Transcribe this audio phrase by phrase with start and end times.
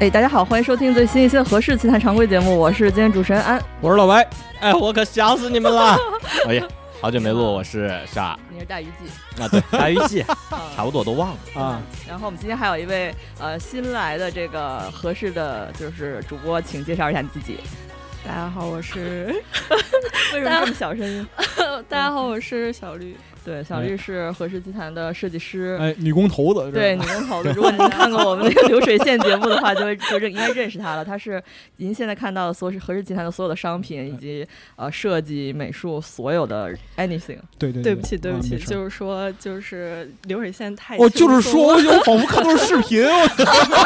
[0.00, 4.26] 哎，大家好，欢迎收听最新一期的《合适奇谈》常规节目，我是今天主持人安，我是老白。
[4.58, 5.94] 哎，我可想死你们了！
[6.48, 6.66] 哎呀，
[7.02, 8.34] 好久没录，我是傻。
[8.48, 9.46] 你是大鱼记啊？
[9.48, 10.24] 对， 大鱼记，
[10.74, 11.82] 差不多都忘了啊。
[12.08, 17.58] 然后我们今天还有一位呃新来的这个合适的就是主播，请介绍一下你自己。
[18.26, 19.26] 大家好，我是
[20.32, 21.28] 为什么这么小声音？
[21.90, 23.14] 大家好，我是小绿。
[23.44, 27.50] 对，小绿是和氏集团的设计师，哎，女工头子，对，女工头子。
[27.54, 31.04] 如果您看过我们那个流水线节目的话，就会就认应该认识她了。
[31.04, 31.42] 她是
[31.76, 34.46] 您现在看到的所有和氏集团的所有的商品以及
[34.76, 37.38] 呃设计、美术所有的 anything。
[37.58, 40.96] 对对，对不起，对不起，就是说就是流水线太……
[40.98, 43.02] 我就是说，我仿佛看到是视频，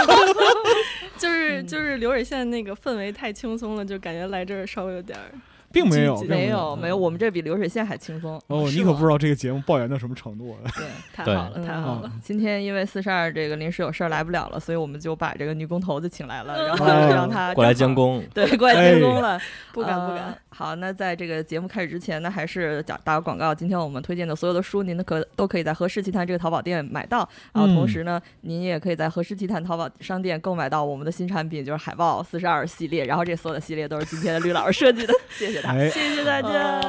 [1.17, 5.31] 就是就是流水线那个氛围太轻松了，就感觉来这儿稍微有点儿。
[5.75, 8.41] 并没有，没有，没有，我们这比流水线还轻松。
[8.47, 10.71] 哦， 你可不知道这个节目抱怨到什么程度了。
[10.77, 12.13] 对， 太好了，太好了。
[12.23, 18.25] 今天因为四十二这个临时有事儿来不了了，所以我们就把这个女工头子请来了，然后让她过来监工。
[18.33, 19.41] 对，过来监工了，
[19.73, 20.39] 不敢不敢。
[20.51, 23.53] 好，那在这个节目开始之前呢，还是打打个广告。
[23.53, 27.29] 今天我们推荐的所有的书，您的可都可以在和氏奇谈这个淘宝店买到。
[27.53, 33.05] 然后同时呢，您也可以在和氏奇谈淘宝商店购买到我们的新产品，就是海报四十二系列。
[33.05, 36.81] 然后这所有的系列都是今天的绿老师设计的，谢谢他，谢谢大家。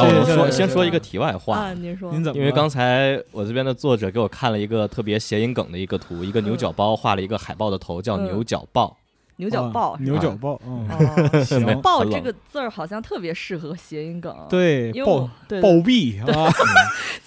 [0.00, 2.38] 我说先说一个题外话，您说，您怎么？
[2.38, 8.96] 因为刚才我这边的作者给我看了一个特别谐音梗的一个图，一个牛角包画了一个海豹的头，叫牛角豹。
[9.38, 10.60] 牛角豹，牛角豹，
[11.46, 14.34] 行，豹这个字儿好像特别适合谐音梗。
[14.48, 16.52] 对，暴暴毙 啊！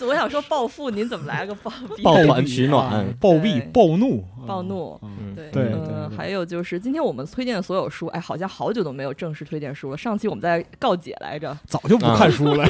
[0.02, 2.04] 我想说暴富，您怎么来个暴 毙？
[2.04, 5.00] 抱团取暖，暴毙，暴怒，暴怒。
[5.34, 5.72] 对对，
[6.18, 9.98] 还有就是今天我们推荐的所有书，哎，好像好久都没有正式推荐书了。
[9.98, 12.66] 上期我们在告解来着，早就不看书了，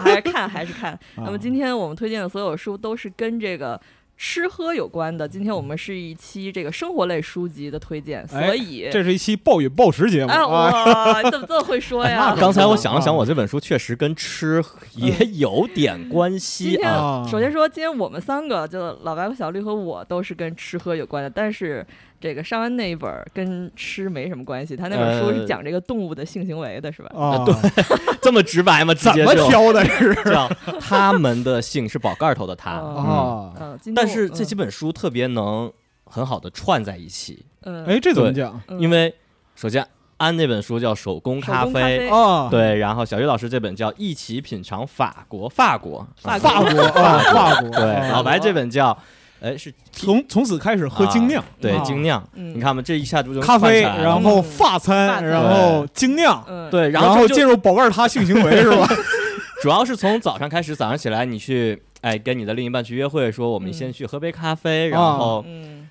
[0.00, 0.98] 还是看还是看。
[1.16, 3.78] 那么今天我们推荐的所有书都是跟这个。
[4.16, 10.30] 吃喝有关的，今天我们是一期这个生活类书籍的推荐，所以这是一期暴饮暴食节目。
[10.30, 12.34] 哎哇，怎么这么会说呀？
[12.40, 14.62] 刚才我想了想，我这本书确实跟吃
[14.94, 17.26] 也有点关系啊。
[17.30, 21.86] 首先说，今天我们三个，就老白和小绿和我，都是跟吃喝有关的，但是。
[22.18, 27.10] 这个上恩那一本跟吃没什么关系，他那本书是讲这个动物的性行为的，是吧？
[27.14, 27.54] 啊，对，
[28.22, 28.94] 这么直白吗？
[28.94, 29.84] 怎么挑的？
[29.84, 30.48] 是叫
[30.80, 33.52] 他们的性是宝盖头的他啊。
[33.94, 35.70] 但是这几本书特别能
[36.04, 37.44] 很好的串在一起。
[37.62, 38.60] 嗯，哎，这怎么讲？
[38.78, 39.14] 因为
[39.54, 47.68] 首先安那本书叫手工咖啡哦，对，然后小鱼老师这本叫一起品尝法国，法国，法国啊，法国。
[47.70, 48.96] 对，老白这本叫。
[49.40, 58.88] 哎，是从从此开始喝精酿，对精酿，你看嘛，这一下就咖啡，然后发餐，然后精酿，对，然后进入宝盖他性行为是吧？
[59.62, 65.44] 主要是从早上开始，早上起来你去，哎，跟你的另一半去约会，说我们先去喝杯咖啡，然后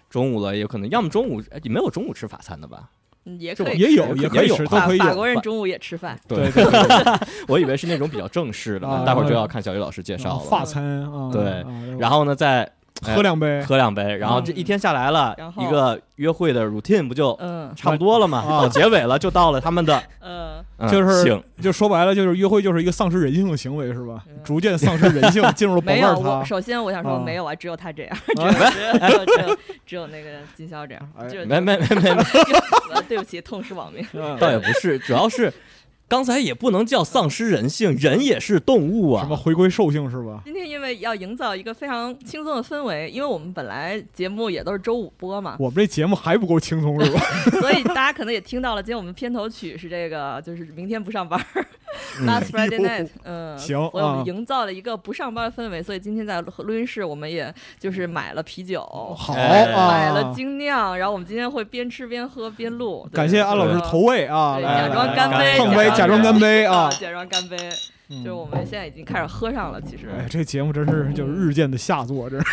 [0.10, 2.90] 中午了，有可能要么中午，哎，你没有中午吃法餐的吧？
[3.40, 5.00] 也可以，也有，也可以吃，都可以。
[5.00, 6.48] 法国人中午也吃饭， 对，
[7.50, 10.40] 我以为是那种比较正式的，待会儿就要看小雨老师介绍了。
[10.42, 11.66] 法餐，对，
[11.98, 12.72] 然后呢，在
[13.02, 17.38] 喝两杯，喝两杯，然后这一天下来了，一个约会的 routine 不就
[17.76, 18.44] 差不多了吗？
[18.48, 24.24] 到结尾了，就到了他们的，嗯，就是就说白了，就是约会就是一个丧失人性的行为，是吧？
[24.44, 26.44] 逐渐丧失人性，进入了宝贝他。
[26.44, 31.10] 首先我想说，没有啊，只有他这样，只有只有只有那个金宵这样，
[31.48, 32.24] 没没没没没，
[33.10, 34.06] 对不起，痛失网名。
[34.40, 35.52] 倒也不是，主要是。
[36.08, 39.24] 刚才也不能叫丧失人性，人也是动物啊。
[39.24, 40.42] 什么回归兽性是吧？
[40.46, 45.56] 今天因为要营造一个非常轻松的氛围，因为我们本来节目也都是周五播嘛。
[45.60, 47.20] 我们这节目还不够轻松是吧？
[47.60, 51.44] 所以大家可能也听到了，今天我们片头曲是这个，就是明天不上班。
[52.22, 58.82] Last Friday night，嗯，行，我们营造了一个不上班的氛围，所以今天在录音室，我们也就是买了啤酒，
[59.18, 63.08] 好，买了精酿，然后我们今天会边吃边喝边录。
[63.14, 67.58] 感谢安老师投喂 啊，假装干杯，碰杯，假装干杯啊，假装干杯。
[68.08, 70.08] 就是我们现在已经开始喝上了，其实。
[70.16, 72.38] 哎，这节目真是就是日渐的下作，这。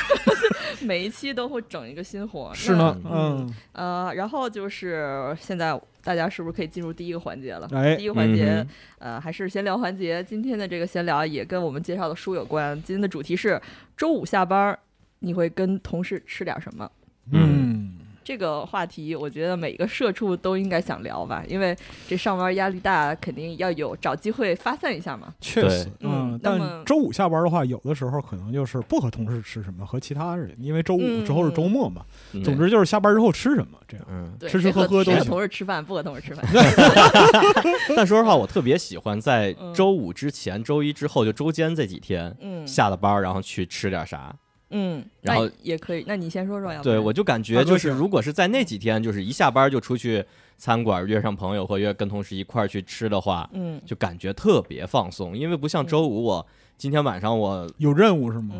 [0.82, 2.52] 每一期都会整一个新活。
[2.54, 3.54] 是呢，嗯。
[3.72, 7.68] 呃，然后就是现在大家是不是可以进入第一个环节了？
[7.72, 8.66] 哎，第一个环节，
[8.98, 10.22] 呃，还是闲聊环节。
[10.24, 12.74] 今天的这个闲聊也跟我们介绍的书有关。
[12.82, 13.60] 今天的主题是
[13.96, 14.78] 周五下班
[15.20, 16.90] 你会跟同事吃点什么？
[17.30, 17.98] 嗯。
[18.24, 21.76] 这个话题，我觉得每个社畜都应该想聊吧，因为
[22.08, 25.34] 这上班压力大，肯定要有找机会发散一下嘛。
[25.40, 32.02] 确实，嗯，但周五下班的话，有的时候可能就是不和同事吃什么，和其他人，因为周五之后是周末嘛。
[32.44, 36.44] 总之就是下班之后吃什么，这样，嗯吃吃喝喝都和同事吃饭，不和同事吃饭。
[37.96, 42.36] 但说实话，我特别喜欢在周五之前、周一之后，就周间这几天，
[42.66, 44.34] 下了班然后去吃点啥。
[44.74, 46.02] 嗯，然后也可以。
[46.06, 46.80] 那你先说说呀。
[46.82, 50.24] 对，我就感觉就是，如果是在那几天，就是一下班就出去
[50.56, 55.36] 餐馆约上朋友或约跟同事一块儿去吃的话，嗯，就感觉特别放松。
[55.36, 56.46] 因为不像周五，我
[56.78, 58.54] 今天晚上我有任务是吗？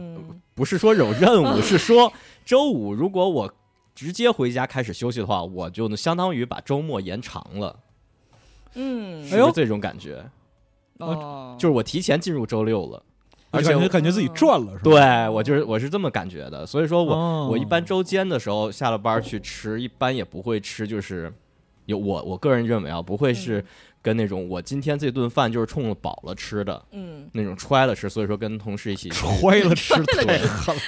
[0.55, 2.13] 不是说有任务， 是说
[2.45, 3.55] 周五如果我
[3.95, 7.79] 直接回家开始休息的话，我就相当于把周末延长了。
[8.75, 10.25] 嗯，是这种感觉。
[10.99, 13.03] 哦，就是我提前进入周六了。
[13.53, 14.83] 而且我感觉自己赚了，是吧？
[14.83, 21.33] 对我就是我是这么感觉的，所以说我我一般周间的时候下了班去吃，一般也不会吃，就是
[21.87, 23.65] 有我我个人认为啊，不会是。
[24.03, 29.95] 跟那种我今天这顿饭就是冲了饱了吃的，嗯，那种揣了吃，所以说跟同事一起 揣了吃，
[30.27, 30.41] 对，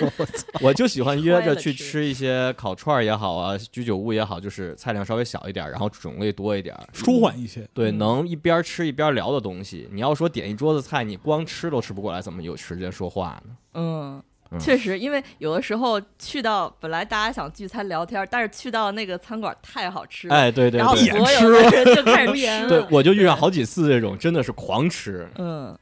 [0.60, 9.88] 我就喜欢约着去吃一些烤串也好啊，居酒屋也好，就是菜量稍微小一点，然后种类多一点，舒缓一些，对，能一边吃一边聊的东西。
[9.92, 13.56] 你要说点一桌子菜，你光吃都吃不过来，怎么有时间说话呢？
[13.74, 14.22] 嗯。
[14.60, 25.28] 确实，因为有的时候去到本来大家想聚餐聊天，但是去到那个餐馆太好吃了，哎，对对，然后所有的人就开始吃， 对，我就遇上好几次这种，真的是狂吃。
[25.38, 25.76] 嗯，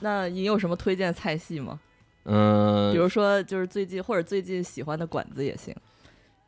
[0.00, 1.80] 那你有什么推荐菜系吗？
[2.24, 5.74] 嗯，比如说就是最近或者最近喜欢的馆子也行。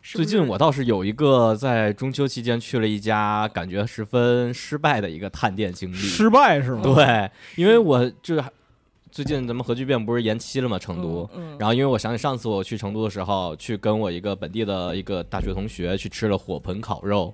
[0.02, 6.82] 最近我倒是有一个在中秋期间去了一家感觉十分失败的一个探店经历，失败是吗？
[6.82, 8.42] 对，因为我就。
[9.16, 10.78] 最近咱们核聚变不是延期了吗？
[10.78, 11.26] 成都，
[11.58, 17.32] 然后因为我想起上次我去成都的时候，去跟我一个本地的一个大学同学去吃了火盆烤肉。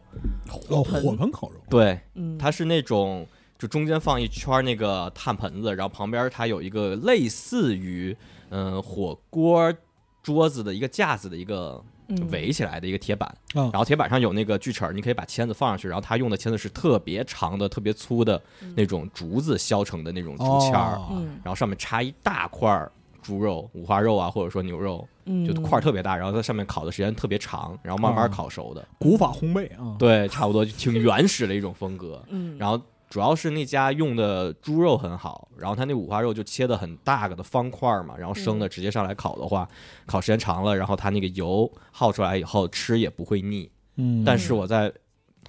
[0.68, 1.98] 哦，火盆烤肉，对，
[2.38, 3.26] 它是那种
[3.58, 8.16] 就中间放一圈那个炭盆子，然后旁边它有一个类似于
[8.50, 9.74] 嗯火锅
[10.22, 11.82] 桌子的一个架子的一个。
[12.30, 15.88] 围起来的一个铁板，然后铁板上有那个锯齿，你可以把签子放上去。
[15.88, 18.40] 然后他用的签子是特别长的、特别粗的
[18.74, 20.98] 那种竹子削成的那种竹签儿，
[21.42, 22.88] 然后上面插一大块
[23.22, 25.06] 猪肉、五花肉啊，或者说牛肉，
[25.46, 26.16] 就块儿特别大。
[26.16, 32.22] 然后在上面烤的时间特别长，然后慢慢烤熟的，古法烘焙啊，对，差不多就挺原始的一种风格。
[32.58, 32.80] 然后。
[33.12, 39.68] 主要是那家用的猪肉很好，然后他那五花肉就切的很大个的方块嘛，然后生的直接上来烤的话，
[40.06, 43.70] 烤时间长了，然后它那个油耗出来以后吃也不会腻。
[43.96, 44.90] 嗯，但是我在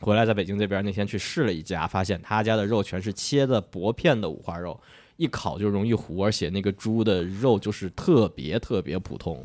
[0.02, 4.78] 回来在北京这边那天去试了一家，发现他家的肉全是切的薄片的五花肉，
[5.16, 9.42] 一烤就容易糊，而且那个猪的肉就是特别特别普通，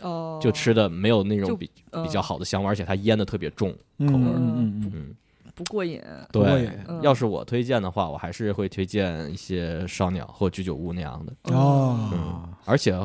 [0.00, 1.70] 哦，就吃的没有那种比
[2.02, 4.92] 比较好的香味，而且它腌的特别重，口味，嗯嗯。
[4.92, 5.14] 嗯。
[5.60, 6.00] 不过瘾，
[6.32, 6.70] 对，
[7.02, 11.54] 要是我推荐的话，我还是会推荐一些烧鸟或居酒屋那样的。
[11.54, 12.48] 哦。
[12.64, 12.98] 而且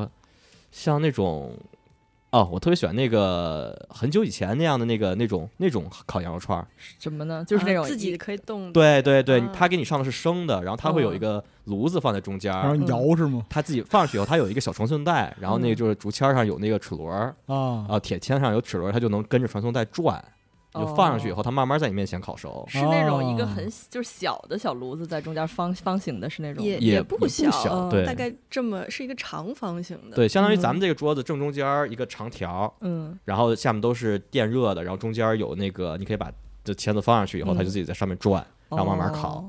[0.71, 1.53] 像那种
[2.31, 6.65] 哦，我特别喜欢那个很久以前那样的那个那种那种烤羊肉串
[6.97, 7.43] 什么呢？
[7.45, 8.71] 就是那种自己可以动。
[8.71, 13.45] 对对对，他给你上的是生的，然后他会有一个炉子放在中间，然后摇是吗？
[13.49, 17.11] 他自己放上去以后，他有一个小传送带，然后那个就是竹签上有那个齿轮
[17.47, 20.23] 啊，啊，铁签上有齿轮，它就能跟着传送带转。
[20.79, 22.65] 就放上去以后，它慢慢在你面前烤熟。
[22.67, 36.31] 是那种一个很就是小的小炉子，在中间方方形的，是那种也也不小，对，大概这么是一个长方形的，对，相当于咱们这个桌子正中间一个长条，嗯，然后下面都是电热的，然后中间有那个，你可以把
[36.63, 39.45] 这钳子放上去以后，它就自己在上面转，然后慢慢烤。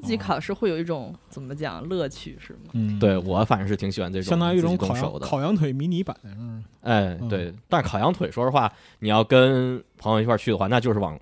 [0.00, 2.70] 自己考试会有一种怎么讲乐趣是吗？
[2.72, 6.16] 嗯，对我反正是挺喜欢这种相当于一种烤羊烤羊腿迷你版。
[6.24, 11.18] 嗯，哎，对，但是烤羊腿，说实话，你要跟朋友一块去的话，那就是往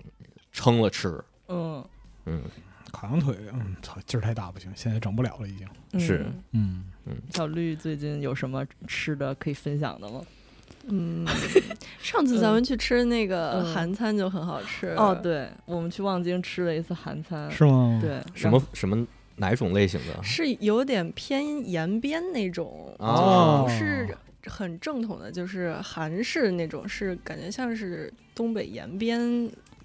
[0.51, 1.23] 撑了吃。
[1.47, 1.83] 嗯
[2.25, 2.41] 嗯，
[2.91, 6.25] 烤羊腿，嗯，操，劲儿太大不行，现在整不了了，已经是。
[6.51, 10.21] 嗯嗯，小绿最近有什么吃的可以分享的吗？
[10.87, 11.25] 嗯，
[12.01, 15.17] 上次咱们去吃那个韩餐就很好吃哦。
[15.21, 17.99] 对，我们去望京吃了一次韩餐，是吗？
[18.01, 19.05] 对，什么什么
[19.37, 20.21] 哪种类型的？
[20.23, 24.07] 是有点偏延边那种，哦，是
[24.45, 29.19] 很正统的，就是韩式那种，是感觉像是东北延边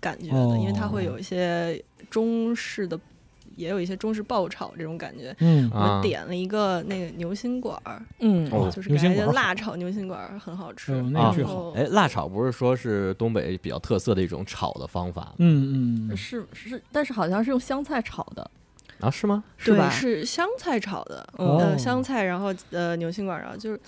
[0.00, 2.98] 感觉的，因为它会有一些中式的。
[3.58, 11.72] 也有一些中式爆炒这种感觉，嗯，我点了一个那个牛心管儿，嗯，就是感觉辣炒牛心管儿很好吃，那最好。
[11.72, 15.34] 哎，辣炒不是说是东北比较特色的一种炒的方法？
[15.38, 18.48] 嗯嗯，是是，但是好像是用香菜炒的
[19.00, 19.10] 啊？
[19.10, 19.42] 是吗？
[19.56, 19.90] 是吧？
[19.90, 23.80] 是香菜炒的，呃，香菜，然后呃牛心管儿，然后就是。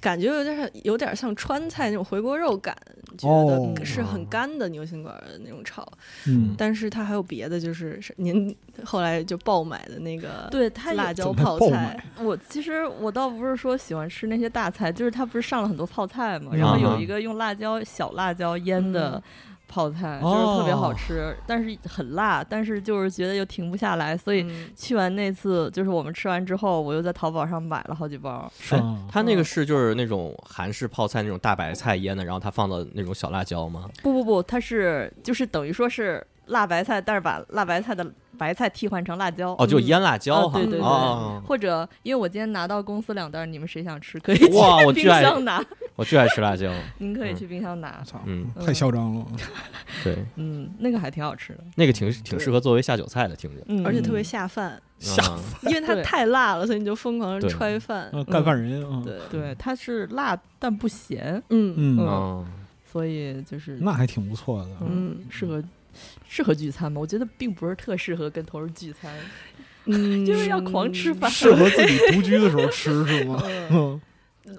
[0.00, 2.76] 感觉有点有点像川菜那种回锅肉感，
[3.18, 5.86] 觉得是很干的牛心管的那种炒，
[6.26, 8.54] 嗯，但是它还有别的，就是您
[8.84, 12.02] 后来就爆买的那个，对，它辣椒泡菜。
[12.18, 19.22] 我其实我倒不是说喜欢吃那些大菜，就是它不是上了很多泡菜嘛，然后有一个用辣椒小辣椒腌的。
[19.70, 28.50] 泡菜就是特别好吃，但是很辣，但是就是觉得又停不下来，所以去完那次，就是我们吃完之后，我又在淘宝上买了好几包。
[28.58, 28.74] 是
[29.08, 33.88] 他那个是就是那种韩式泡菜那种大白菜腌的，然后他放的那种小辣椒吗？
[34.02, 38.04] 不不不，它是就是等于说是辣白菜，但是把辣白菜的
[38.40, 39.54] 白菜替换成辣椒。
[39.58, 40.58] 哦，就腌辣椒哈。
[40.58, 41.40] 对对对。
[41.46, 44.46] 或者因为我今天拿到公司两袋，你们谁想吃可以去
[44.94, 45.62] 冰箱拿。
[45.96, 48.02] 我最爱吃辣椒， 您可以去冰箱拿。
[48.24, 49.26] 嗯，太嚣张了。
[50.02, 54.80] 对，嗯，那个还挺好吃的，那个挺挺适合作为下酒菜的，听着，而且特别下饭。
[54.98, 58.10] 下饭，因为它太辣了，所以你就疯狂揣饭。
[58.30, 61.42] 干饭人啊，对对，它是辣但不咸。
[61.48, 62.46] 嗯嗯，
[62.84, 64.70] 所以就是那还挺不错的。
[64.82, 65.62] 嗯，适合
[66.28, 67.00] 适合聚餐吗？
[67.00, 69.12] 我觉得并不是特适合跟同事聚餐，
[69.86, 73.42] 嗯， 就是要狂吃饭，适合自己独居的时候吃是吗？
[73.70, 74.00] 嗯。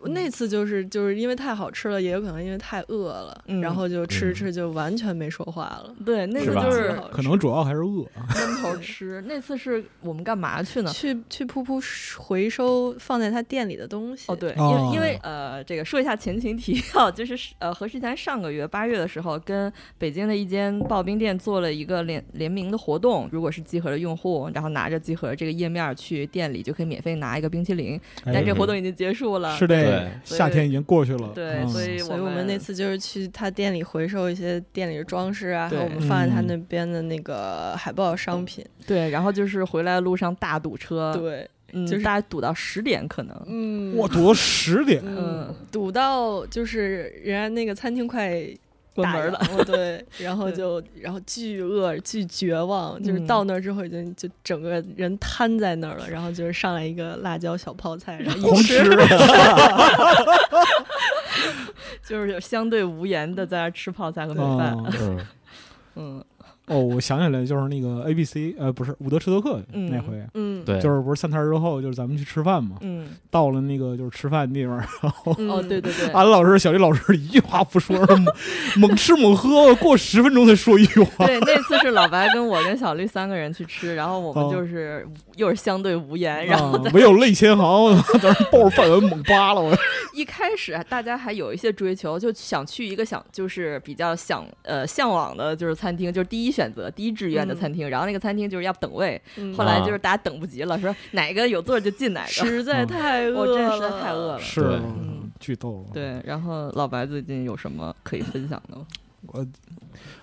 [0.05, 5.93] 那次就是就是因为太好吃了，也有可能因为太饿了，然后就吃吃就完全没说话了。
[6.05, 9.23] 对，那次就是可能主要还是饿，闷头吃。
[9.27, 10.91] 那次是我们干嘛去呢？
[10.91, 11.81] 去去噗噗
[12.19, 14.31] 回收放在他店里的东西。
[14.31, 28.00] 哦，对，因为因为呃，这个说一下前情提要，就是呃，何世前上个月八月的时候跟北京的一间刨冰店做了一个联联名的活动，如果是集合的用户，然后拿着集合这个页面去店里，就可以免费拿一个冰淇淋。
[28.25, 29.57] 但这活动已经结束了。
[29.57, 29.70] 是的。
[29.75, 31.31] 对，夏天已经过去了。
[31.33, 38.65] 对，所以所以我们那次就是去他店里回收一些店里的装饰啊，还有我们放在他那边的那个海报商品。
[38.85, 41.13] 对，然后就是回来的路上大堵车。
[41.13, 43.41] 对，嗯就是大家堵到十点可能。
[43.47, 45.01] 嗯，哇堵到十点。
[45.05, 48.43] 嗯，堵到就是人家那个餐厅快。
[48.93, 58.83] 关门了，对， 然后就，然后巨饿、巨绝望，就是到那儿之后已经就整个人瘫在那儿了，然后就是上来一个辣椒小泡菜，然后一吃，
[62.05, 64.75] 就是相对无言的在那吃泡菜和米饭，
[65.95, 66.24] 嗯。
[66.71, 78.25] 哦，我想起来，就是那个 A B C，呃，不是伍德施特克那回，嗯，对，就是不是三天之后，就是咱们去吃饭嘛，嗯，到了那个就是吃饭地方，然后哦，对对对，安老师、小丽老师一句话不说，猛
[78.77, 81.25] 猛吃猛喝，过十分钟才说一句话。
[81.25, 89.61] 对，那次是老白跟我跟小绿三个人去吃，然后我们就是又是相对无言，然后没有泪千行，在那抱着饭碗猛扒了。
[89.61, 89.75] 我
[90.15, 96.61] 一开始大家还有一些追求，就想去一个想就是比较想呃向往的，就是餐厅，就是第一选。
[96.62, 99.20] 选择第一志愿的餐厅，然后那个餐厅就是要等位，
[99.58, 105.84] 后来就是大家等不及了，说哪个有座就进哪个，实在太饿了，真实在太饿了，是，嗯，巨逗。
[105.91, 108.86] 对，然后老白最近有什么可以分享的吗？
[109.27, 109.48] 我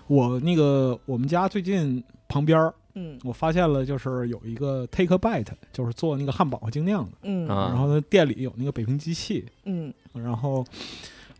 [0.07, 10.65] 我那个我们家最近旁边儿，嗯，我发现了就是有一个 Take a Bite，就是做那个汉堡和精酿的，嗯，然后他店里有那个北平机器，嗯，然后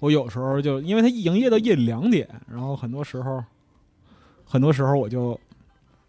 [0.02, 3.42] 我有时候就因为他营业到夜里两点，然后很多时候。
[4.52, 5.40] 很多时候我就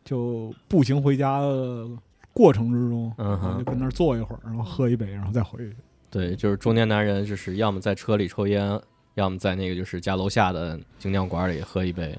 [0.02, 1.86] 就步行回家的
[2.32, 5.76] 过程之中，嗯就跟那儿坐一会儿，然后喝一杯，然后再回去。
[6.10, 8.80] 对，就是中年男人，就是要么在车里抽烟，
[9.14, 12.16] 要么在那个就是家楼下的精酿馆里喝一杯。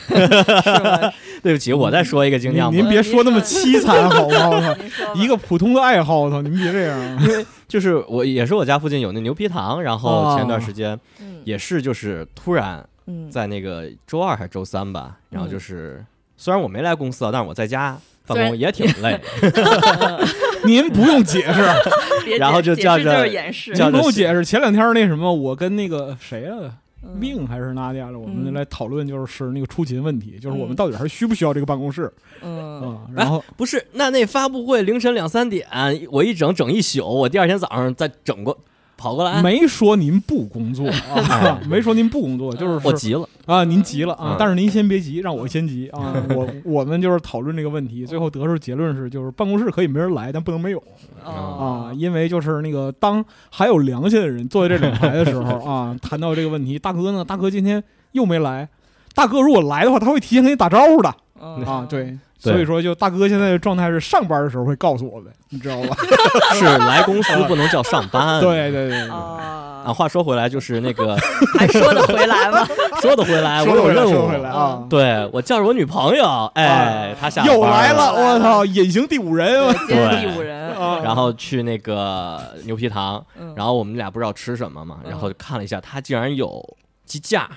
[1.42, 4.50] 对不起，我再说一个精酿吧您，您别说那么凄惨好吗？
[4.50, 7.18] 我操，您说吧一个普通的爱好，我操，您别这样啊。
[7.22, 16.04] 因为就是我也是我家附近有那牛皮糖，然后前段时间嗯也是就是突然嗯在那个周二还是周三吧，然后就是
[16.36, 19.18] 虽然我没来公司啊，但是我在家办公也挺累，
[20.64, 21.62] 您不用解释，
[22.38, 24.44] 然后就叫着掩饰，叫您不用解释。
[24.44, 32.12] 前两天那什么，我跟那个谁啊，嗯命还是哪家了，我们嗯来讨论就是那个出勤问题，就是我们嗯到底还需不需要这个办公室
[32.42, 32.98] 嗯啊？
[33.14, 35.66] 然后不是，那那发布会凌晨两三点，
[36.10, 38.56] 我一整整一宿，我第二天早上再整过
[38.98, 46.12] 跑过来，没说您不工作啊， 没说您不工作，就是我急了，啊，您急了啊嗯，但是您先别急，让我先急啊。
[46.34, 50.82] 我我们就是讨论这个问题，最后得出结论是，就是办公室可以没人来，但不能没有
[51.24, 58.68] 哦啊，因为就是那个当还有良心的人坐在这两排的时候啊，谈到这个问题，大哥呢，大哥今天又没来。
[59.14, 61.86] 大哥如果来的话，他会提前跟你打招呼的嗯啊。
[61.88, 65.96] 对所以说就大哥现在的状态是上班的时候会告诉我们，你知道吧？
[66.54, 68.40] 是来公司不能叫上班。
[68.40, 71.16] 对对对对，啊，啊，话说回来，就是那个
[71.58, 72.64] 还说得回来吗？
[73.02, 74.12] 说得回来，我有任务。
[74.12, 77.52] 说回来啊，对我叫着我女朋友，哎，她下班。
[77.52, 79.52] 又来了，我操，隐形第五人
[79.88, 83.52] 隐形第五人，啊然后去那个牛皮糖，嗯。
[83.56, 85.10] 然后我们俩不知道吃什么嘛，嗯。
[85.10, 86.62] 然后看了一下，他竟然有
[87.04, 87.48] 鸡架，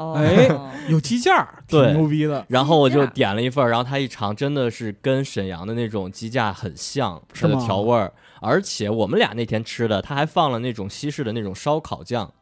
[0.00, 0.48] 哦哎
[0.88, 2.44] 有鸡架，挺对牛逼的。
[2.48, 12.32] 然后我就点了一份，然后他一尝真的是跟沈阳的那种鸡架很像，它的是调味儿，而且我们俩那天吃的，他还放了那种西式的那种烧烤酱，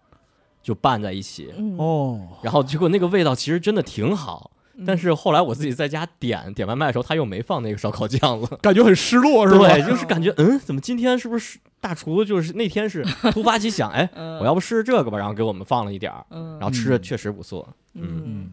[0.63, 4.51] 就拌在一起，嗯，哦，然后结果那个味道其实真的挺好。
[4.79, 4.85] 嗯。
[4.87, 8.47] 但是后来我自己在家点点外卖的时候，他又没放那个烧烤酱了。
[8.63, 9.69] 感觉很失落是吧？
[9.69, 14.39] 对，就是感觉嗯，怎么今天是不是大厨就是那天是 突发奇想，哎，嗯。
[14.39, 17.69] 我要不试试这个吧，然后给我们放了一点儿，嗯，然后吃着确实不错。
[17.95, 18.51] 嗯。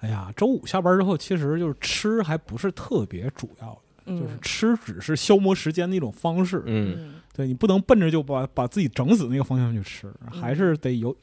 [0.00, 6.62] 哎呀，周五下班之后，其实就是吃还不是特别主要的，嗯就是吃只是消磨时间的一种方式。
[6.66, 6.96] 嗯。
[6.98, 7.14] 嗯。
[7.34, 11.16] 对你不能奔着就把把自己整死那个方向去吃，还是得有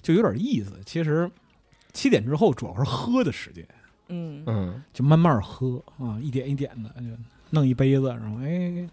[0.00, 0.72] 就有点意思。
[0.86, 1.30] 其实
[1.94, 3.66] 七点之后主要是喝的时间，
[4.08, 4.42] 嗯。
[4.46, 4.82] 嗯。
[4.92, 7.06] 就慢慢喝啊，一点一点的就
[7.50, 8.86] 弄一杯子，然后哎，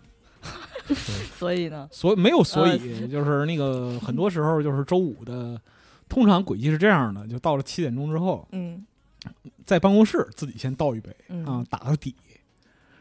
[1.37, 5.59] 所以呢，所没有所呃以， 就是那个很多时候就是周五的，
[6.07, 8.85] 通常轨迹是这样的，就到了七点钟之后，嗯。
[9.65, 11.45] 在办公室自己先倒一杯嗯。
[11.45, 12.15] 啊，打个底，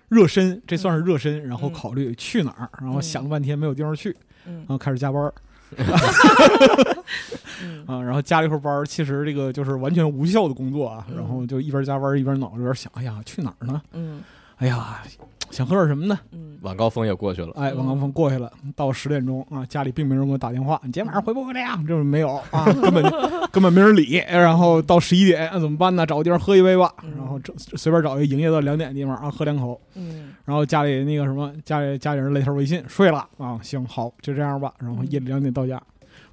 [0.08, 1.72] 热身，这算是热身，然后嗯。
[1.72, 4.56] 考虑去哪儿，然后想了半天没有地方去，嗯。
[4.58, 5.32] 然后开始加班儿。
[5.36, 5.42] 嗯
[7.86, 13.80] 啊，然后加了一会儿班儿，其实这个就是完全无效的工作啊，嗯然后就一边加班儿一边脑子里边想，哎呀，去哪儿呢？
[13.92, 14.22] 嗯。
[14.58, 15.02] 哎呀，
[15.50, 16.18] 想喝点什么呢？
[16.32, 17.50] 嗯晚高峰也过去了。
[17.54, 21.78] 哎，晚高峰过去了，到十点钟啊，家里并没有人给我打电话，你今天晚上回不回来呀？
[21.88, 23.02] 这种没有啊，根本
[23.50, 24.22] 根本没人理。
[24.28, 26.04] 然后到十一点、啊怎么办呢？
[26.04, 29.80] 找个地方喝一杯吧，嗯然后这随便找一个营业到两点的地方啊，喝两口。
[29.94, 34.70] 嗯然后家里那个什么，家里家里人来条微信，睡了啊，行好，就这样吧。
[34.80, 35.80] 然后夜里两点到家，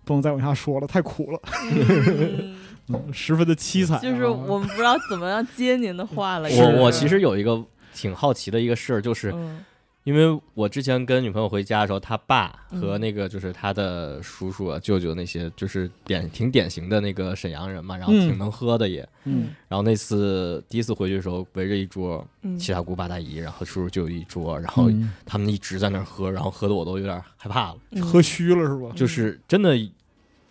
[0.03, 1.39] 不能再往下说了，太苦了，
[1.71, 2.55] 嗯，
[2.89, 6.49] 嗯，十分的凄惨啊、就是我们不知道怎么样接您的话了。
[6.49, 7.63] 我我其实有一个
[7.97, 9.65] 挺好奇的一个事儿，就是嗯
[10.03, 19.05] 因为我之前跟女朋友回家的时候，她爸和嗯那个就是他的叔叔啊、舅舅那些，就是典挺典型的那个沈阳人嘛，然后嗯挺能喝的也。
[19.25, 28.89] 嗯然后那次第一次回去的时候，围着一桌嗯七大姑八大姨，然后叔叔舅舅一桌，然后嗯他们一直在那儿喝，然后喝的我都有点害怕了，嗯喝虚了是吧？
[28.95, 29.77] 就是真的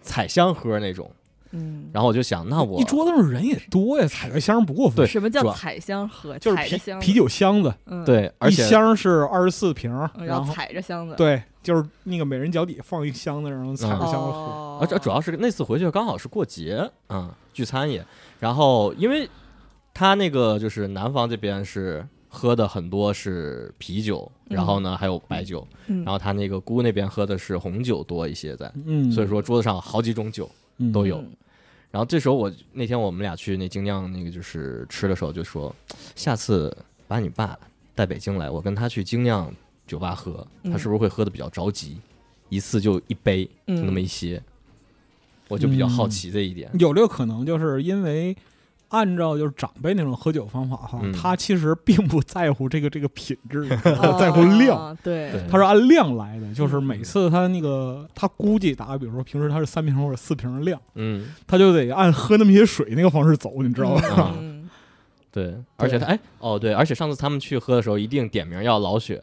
[0.03, 1.11] 采香喝那种。
[1.53, 4.97] 嗯，然后我就想，那我一桌子上人也多呀，采个箱不过分。
[4.97, 6.39] 对什么叫主要采香喝？
[6.39, 14.39] 就是啤啤酒箱子，嗯，对，而一且箱是二十四瓶，嗯，然后踩着箱子，对，就是那个每人脚底放一箱子，然后踩着箱子喝。
[14.39, 18.05] 哦，而且主要是那次回去刚好是过节，嗯，聚餐也，
[18.41, 19.29] 然后因为
[19.95, 31.19] 他那个就是南方这边是喝的很多是啤酒，然后呢还有白酒，嗯，然后他那个姑那边喝的是红酒多一些在，嗯，所以说桌子上好几种酒嗯都有。
[31.19, 31.31] 嗯
[31.89, 35.75] 然后这时候我那天我们俩去那精酿那个就是吃的时候就说，
[36.15, 36.77] 下次
[37.09, 37.59] 把你爸
[37.95, 39.51] 带北京来，我跟他去精酿
[39.87, 41.97] 酒吧喝，他嗯是不是会喝的比较着急，
[42.51, 44.43] 一次就一杯，就那么一些。
[45.49, 46.71] 我就比较好奇这一点。
[46.79, 48.37] 有这个可能，就是因为
[48.89, 51.13] 按照就是长辈那种喝酒方法哈，嗯。
[51.13, 54.97] 他其实并不在乎这个这个品质， 哦在乎量。
[55.03, 55.33] 对。
[55.33, 64.03] 对他是按量来的，就是嗯每次他那个他估计打个比如说平时他是三瓶或者四瓶的量，嗯，他就得按喝那么些水那个方式走，你知道吧？
[64.23, 64.69] 啊嗯。
[65.33, 69.23] 对，而且他哎哦对，而且上次他们去喝的时候，一定点名要老雪，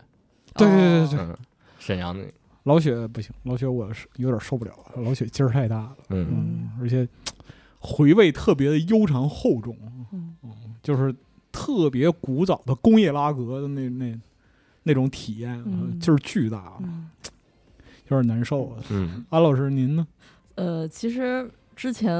[0.56, 1.36] 对对对对，嗯，
[1.80, 2.24] 沈阳的，
[2.66, 6.28] 老雪不行，老雪我是有点受不了了，老雪劲儿太大了，嗯。
[6.30, 7.08] 嗯，而且
[7.86, 9.78] 回味特别的悠长厚重，
[10.14, 10.36] 嗯
[10.82, 11.14] 就是
[11.52, 14.18] 特别古早的工业拉格的那那
[14.84, 15.62] 那种体验，
[16.00, 17.10] 劲儿巨大，嗯
[18.08, 18.78] 有点难受啊。
[18.90, 20.08] 嗯安老师您呢？
[20.56, 22.12] 呃，其实之前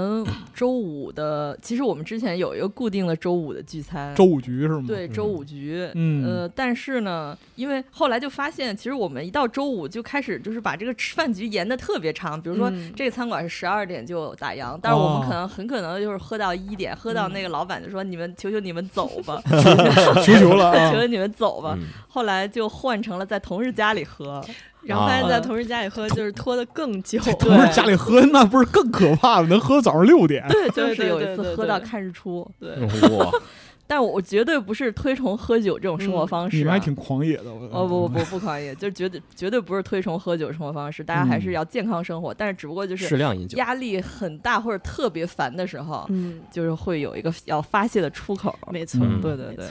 [0.54, 4.84] 周五的，其实我们之前有一个固定的周五的聚餐，周五局是吗？
[4.88, 6.26] 对周嗯五局，嗯。
[6.26, 12.92] 呃，但是呢，因为后来就发现，其实我们一到周五就开始就是把这个吃饭局延的特别长，比如说嗯。
[12.96, 19.42] 这个餐馆是十二点就打烊，但是我们哦可能很可能就是喝到一点，喝到那个老板就说你们求求你们走吧，
[20.24, 20.92] 求求了啊。
[20.92, 21.00] 求！
[21.00, 21.76] 求你们走吧。
[21.80, 21.88] 嗯。
[22.08, 24.44] 后来就换成了在同事家里喝，
[24.86, 30.46] 然后发现啊在同事家里喝就是拖得更久，同事家里喝那不是更可怕了，能喝早上六点。
[30.50, 32.76] 对，就是有一次喝到看日出，对。
[33.18, 33.32] 哇，
[33.88, 42.34] 但我绝对不是推崇喝酒这种生活嗯方式、啊你们还挺狂野的，我哦不不不不狂野，就是绝对绝对不是推崇喝酒生活方式，大家还是嗯要健康生活。
[42.34, 43.58] 但是只不过就是适量饮酒。
[43.58, 48.58] 压力很大或者特别烦的时候，嗯，就是会有一个要发泄的出口。
[48.72, 49.66] 没错，嗯对对对，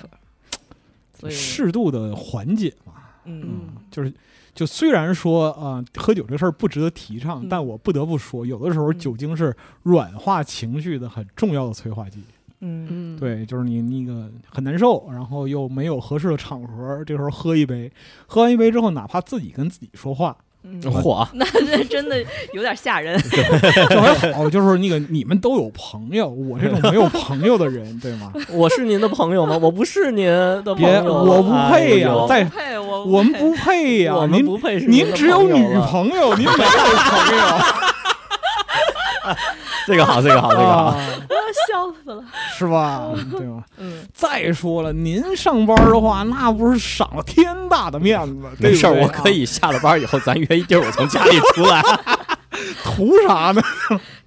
[1.18, 2.92] 所以适度的缓解嘛。
[3.24, 4.12] 嗯嗯就是
[4.54, 7.48] 就虽然说啊、喝酒这事儿不值得提倡，嗯。
[7.48, 8.98] 但我不得不说，有的时候嗯。
[8.98, 12.20] 酒精是软化情绪的很重要的催化剂。
[12.60, 12.86] 嗯。
[12.90, 17.90] 嗯，对，就是你那个很难受，然后又没有合适的场合，这时候喝一杯，
[18.26, 22.16] 喝完一杯之后，哪怕自己跟自己说话，嗯，嚯， 那这真的
[22.52, 23.20] 有点吓人。
[23.90, 28.32] 这还好，就是那个你们都有朋友，我这种没有朋友的人，对吗？
[28.52, 29.58] 我是您的朋友吗？
[29.60, 37.42] 我不是您的朋别友，我不配呀哎呦在不配我我们不配呀、我们您不配是您的只有女朋友，您没有朋友，
[39.86, 40.84] 这个好，这个好，这个好。
[40.94, 40.96] 啊，
[41.68, 42.24] 笑死了。
[42.56, 43.10] 是吧？
[43.32, 43.64] 对吧？
[43.78, 51.82] 嗯，再说了，您上班的话，那不是赏了天大的面子，对没事儿，我可以下了班以后，咱约一地儿，我从家里出来。
[52.84, 53.62] 图啥呢？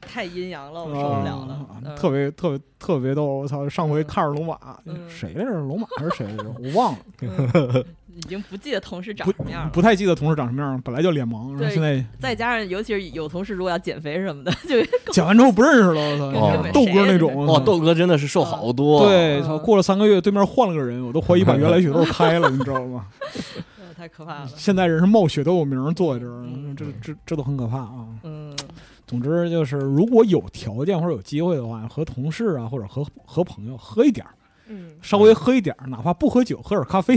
[0.01, 3.23] 太阴阳了，我受不了了特别特别特别逗！
[3.25, 5.51] 我操，上回看着龙马，嗯谁来着？
[5.51, 6.45] 龙马还是谁来着？
[6.57, 9.69] 我忘了，嗯已经不记得同事长什么样了。
[9.71, 10.81] 不太记得同事长什么样了。
[10.83, 14.77] 本来就脸盲，然后现在再加上，尤其是有同事如果要减肥什么的， 就
[15.11, 16.01] 讲完之后不认识了。
[16.01, 19.07] 我操，哦豆哥那种，哇，豆哥真的是瘦好多。
[19.07, 23.05] 对，嗯操，过了三个月，对面换了个人，我都怀疑把 原来血豆开了，你知道吗？
[23.79, 24.49] 呃 太可怕了。
[24.55, 28.07] 现在人是冒血豆名坐在这儿，嗯这这这都很可怕啊。
[28.23, 28.55] 嗯
[29.07, 34.33] 总之就是，如果有条件或者有机会的话，和同事啊或者和和朋友喝一点儿，
[34.67, 37.15] 嗯，稍微喝一点儿，哪怕不喝酒，喝点咖啡，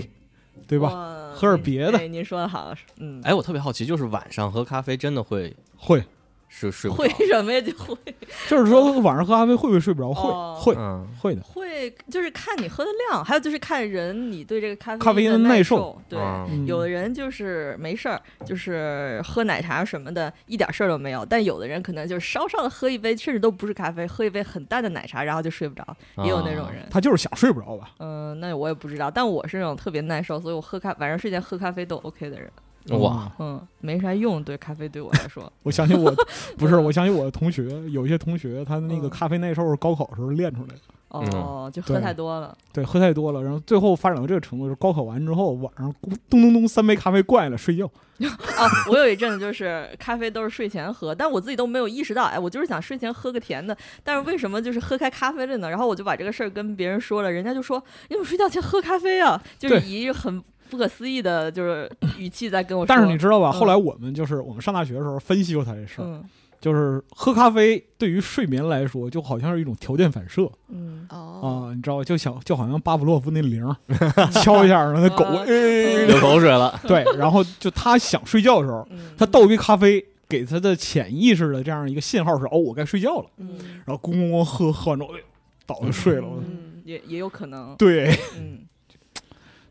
[0.69, 1.33] 对吧？
[1.35, 1.99] 喝点别的。
[1.99, 6.05] 哎，您说的好，嗯，哎，我特别好奇，就是晚上喝咖啡真的会会，
[6.49, 7.09] 是睡会？
[7.27, 7.61] 什么呀？
[7.61, 7.97] 就会
[8.49, 10.09] 就是说晚上喝咖啡会不会睡不着？
[10.09, 11.43] 哦会会嗯，会的。
[11.43, 16.19] 会，就是看你喝的量，还有就是看人你对这个咖啡咖啡因的耐的耐受对。
[16.67, 21.25] 有的人就是没事儿，就是喝奶茶什么的，一点事儿都没有。
[21.25, 26.87] 但有的人可能就是稍稍的喝一杯，甚至都不是咖啡，喝一杯很淡的奶茶，然后就睡不着，也有那种人。
[26.91, 27.91] 他就是想睡不着吧？
[27.99, 32.51] 嗯、那我也不知道，但我是那种特别耐受，所以我喝咖晚上睡前喝咖啡都 OK 的人。
[32.97, 35.51] 哇，嗯，没啥用，对咖啡对我来说。
[35.63, 36.15] 我相信我，
[36.57, 40.81] 不是我相信我的同学，有一些同学他的那个嗯咖啡耐受是高考时候练出来的。
[41.09, 42.55] 哦，就喝太多了。
[42.71, 45.93] 对，喝太多了，然后最后发展到这个程度，就是高考完之后，晚上
[46.29, 47.87] 咚咚咚三杯咖啡灌了睡觉。
[47.87, 53.75] 啊， 我有一阵子就是咖啡都是睡前喝，但我自己都没有意识到，哎，我就是想睡前喝个甜的，
[54.05, 55.71] 但是为什么就是喝开咖啡了呢？
[55.71, 59.43] 然后我就把这个事儿跟别人说了，人家就说你怎么睡觉前喝咖啡啊？
[59.59, 62.89] 就是对以一个很不可思议的，就是语气在跟我说。
[62.89, 63.51] 但是你知道吧？
[63.51, 66.25] 嗯后来我们就是我们上大学的时候分析过他这事儿，嗯
[66.61, 72.03] 就是喝咖啡对于睡眠来说，就好像是一种条件反射嗯，哦，啊，你知道吧？
[72.05, 73.77] 就想就好像巴甫洛夫那铃儿
[74.33, 76.77] 敲一下，让那狗啊哎流口水了。
[76.89, 83.27] 对，然后就他想睡觉的时候，嗯他倒一杯咖啡，给他的潜意识的这样一个信号是：哦，我该睡觉了。
[83.39, 83.51] 嗯
[83.87, 85.21] 然后咣咣咣喝喝完之后，哎
[85.65, 86.27] 倒就睡了。
[86.39, 87.77] 嗯，也也有可能。
[87.77, 88.59] 对，嗯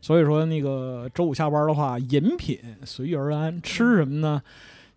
[0.08, 4.40] 所以说那个周五下班的话，饮品随遇而安，吃什么呢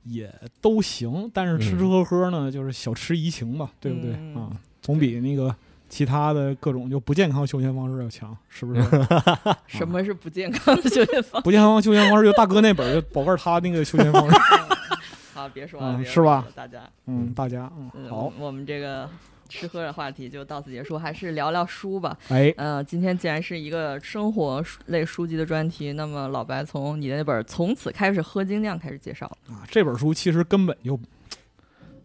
[0.05, 4.49] 也都行，但是吃吃喝喝呢，就是小吃怡情吧，对不对嗯啊？
[4.81, 5.53] 总比那个
[5.89, 8.81] 其他的各种就不健康休闲方式要强，是不是？
[9.67, 11.43] 什么是不健康的休闲方式？
[11.43, 14.37] 不健康休闲方式就大哥那本儿，就宝盖儿他那个休闲方式。
[15.35, 16.89] 好，别说了，嗯别说是吧大家。
[17.07, 19.09] 嗯，大家嗯嗯，好，我们这个
[19.51, 22.17] 吃喝的话题就到此结束，还是聊聊书吧。
[22.29, 29.25] 哎，呃，今天既然是一个生活类书籍的专题，那么老白从你的那本《从此开始喝精酿》开始介绍。
[29.49, 30.97] 啊，这本书其实根本就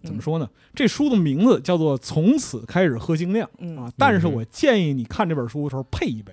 [0.02, 0.50] 怎么嗯说呢？
[0.74, 6.32] 这书的名字叫做《从此开始喝精酿》嗯啊，但是嗯我建议你看这本书的时候配一杯，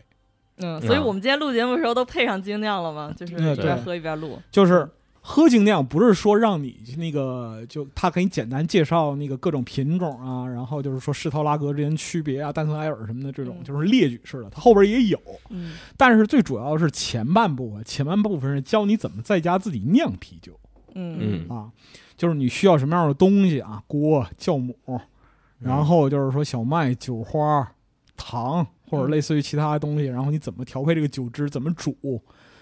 [0.57, 3.13] 嗯，所以啊我们今天录节目的时候都配上精酿了吗？
[3.15, 4.41] 就是嗯一边喝一边录。
[4.51, 4.89] 就是
[5.25, 13.63] 喝精酿不是说让你那个就他给你简单介绍那个各种品种啊，然后就是说施陶拉格之间区别啊，丹森埃尔什么的这种，嗯。
[13.63, 15.17] 就是列举式的，它后边也有。
[15.49, 15.75] 嗯。
[15.95, 20.59] 但是最主要是前半部分，前半部分是教你怎么在家自己酿啤酒。
[20.93, 21.47] 嗯。
[21.47, 21.49] 嗯。
[21.49, 21.71] 啊，
[22.17, 24.75] 就是你需要什么样的东西啊，锅、酵母，
[25.57, 27.65] 然后就是说小麦、酒花、
[28.17, 31.95] 糖或者类似于其他的东西，然后你怎么调配这个酒汁，怎么煮，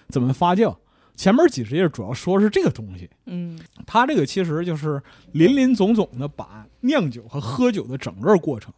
[0.10, 0.76] 怎么发酵。
[1.22, 5.00] 前面几十页主要说是这个东西，嗯它这个其实就是
[5.34, 8.74] 林林总总的把酿酒和喝酒的整个过程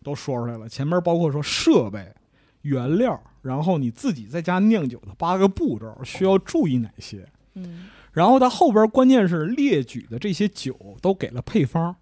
[0.00, 0.68] 都说出来了。
[0.68, 2.14] 前面包括说设备、
[2.60, 11.96] 原料，然后你自己在家酿酒的八个步骤需要注意哪些，嗯然后它后边关键是列举的这些酒都给了配方，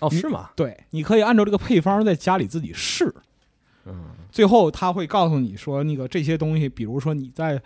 [0.00, 0.50] 哦，是吗？
[0.54, 3.12] 对，你可以按照这个配方在家里自己试。
[3.84, 7.60] 嗯最后他会告诉你说，那个这些东西，比如说你在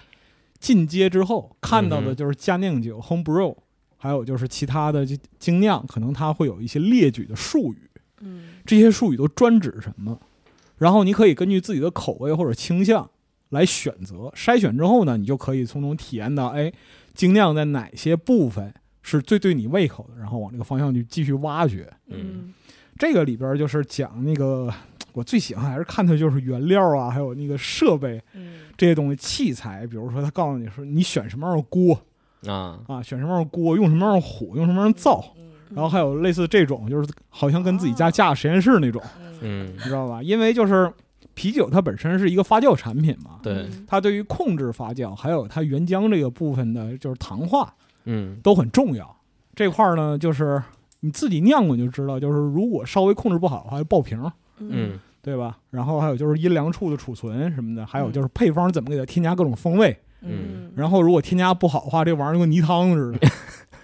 [0.62, 3.52] 进阶之后看到的就是家酿酒、home brew，
[3.96, 5.04] 还有就是其他的
[5.40, 8.50] 精酿，可能它会有一些列举的术语，嗯。
[8.64, 10.20] 这些术语都专指什么，
[10.78, 13.10] 然后你可以根据自己的口味或者倾向
[13.48, 16.72] 来选择，筛选之后呢，你就可以从中体验到，哎，
[17.12, 18.72] 精酿在哪些部分
[19.02, 21.92] 是最对你胃口的，然后往这个方向去继续挖掘。
[22.06, 22.54] 嗯。
[22.98, 24.72] 这个里边就是讲那个，
[25.12, 29.86] 我最喜欢还是看的就是原料啊，还有那个设备嗯这些东西器材。
[29.86, 31.98] 比如说，他告诉你说你选什么样的锅
[32.46, 39.00] 啊，啊，选什么样的锅，用什么样的火，用什么样的灶，嗯然后还有类似这种，就是好像跟自己家架实验室那种，
[39.40, 40.22] 你知道吧？
[40.22, 40.92] 因为就是
[41.32, 49.16] 啤酒它本身是一个发酵产品嘛，对，它对于控制发酵，还有它原浆这个部分的，就是糖化嗯都很重要。
[49.54, 50.62] 这块儿呢，就是
[51.00, 54.20] 你自己酿过你就知道，就是如果稍微控制不好的话，就爆瓶。
[54.70, 54.98] 嗯。
[55.22, 55.56] 对吧？
[55.70, 58.12] 然后还有就是阴凉处的储存什么的，还有嗯。
[58.12, 59.96] 就是配方怎么给它添加各种风味。
[60.20, 60.72] 嗯。
[60.74, 63.18] 然后如果添加不好的话，这玩意儿就跟泥汤似的。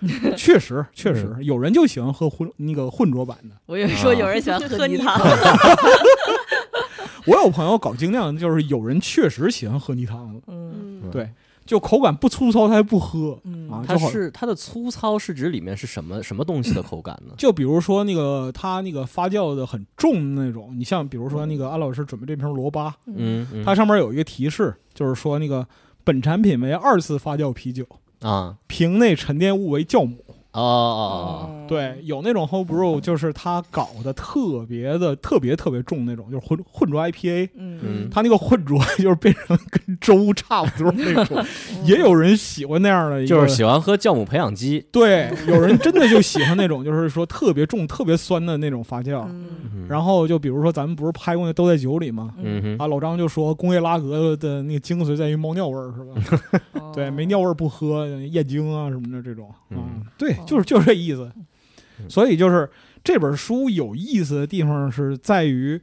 [0.37, 3.57] 确实，确实有人就喜欢喝混那个混浊版的。
[3.67, 5.19] 我以为说有人喜欢喝泥汤，
[7.27, 11.03] 我有朋友搞精酿，就是有人确实喜欢喝泥汤嗯。
[11.11, 11.29] 对，
[11.69, 13.85] 就口感不粗糙，他还不喝嗯啊。
[13.87, 17.35] 它是它的粗糙是指里面是什么什么东西的 口感呢？
[17.37, 25.67] 就比如说那个它那个发酵的很重的那种，你像比如说那个安老师准备这瓶罗巴，嗯，嗯它上面有一个提示，就是说那个
[26.05, 27.85] 本产品为二次发酵啤酒，
[28.23, 30.25] 啊瓶内沉淀物为酵母。
[30.53, 37.51] 哦哦对，有那种 home brew，就是他搞的特别的、特别特别重那种，就是混混浊 IPA。
[37.55, 41.45] 嗯嗯他那个混浊 就是变成跟粥差不多那种，
[41.85, 44.85] 也有人喜欢那样的就是喜欢喝酵母培养基。
[44.91, 49.25] 对，有人真的就喜欢那种，就是说特别重、特别酸的那种发酵。
[49.29, 49.47] 嗯
[49.89, 52.35] 然后就比如说咱们不是拍过那《都在酒里》吗？
[52.43, 56.61] 嗯啊，老张就说工业拉格的那个精髓在于猫尿味儿，是吧？
[56.79, 61.31] 后 对，没尿味儿不喝，燕京啊什么的这种啊嗯，对，哦就是就是这意思。
[61.37, 61.47] 嗯
[62.09, 62.71] 所以就是
[63.03, 65.81] 这本书有意思的地方是在于，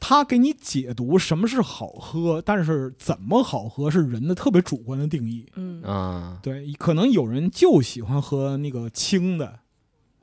[0.00, 5.46] 它给你解读什么是好喝，但是怎么好喝是人的特别主观的定义。
[5.54, 9.60] 嗯啊对，可能有人就喜欢喝那个清的，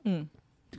[0.04, 0.28] 嗯，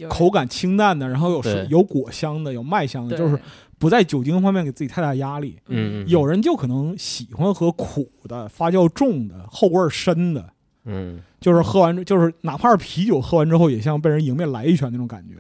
[0.08, 3.40] 口感清淡的，然后有有果香的，有麦香的，就是
[3.80, 5.58] 不在酒精方面给自己太大压力。
[5.66, 10.53] 嗯，嗯有人就可能喜欢喝苦的、发酵重的、后味儿深的。
[10.86, 15.36] 嗯就是喝完，就是哪怕是啤酒喝完之后，也像被人迎面来一拳那种感觉。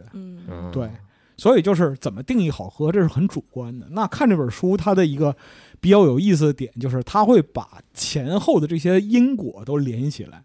[0.71, 0.89] 对，
[1.37, 3.87] 所以就是怎么定义好喝，这是很主观的。
[3.91, 5.35] 那看这本书，它的一个
[5.79, 10.43] 比较有意思的点，就是它会把前后的这些因果都联系起来。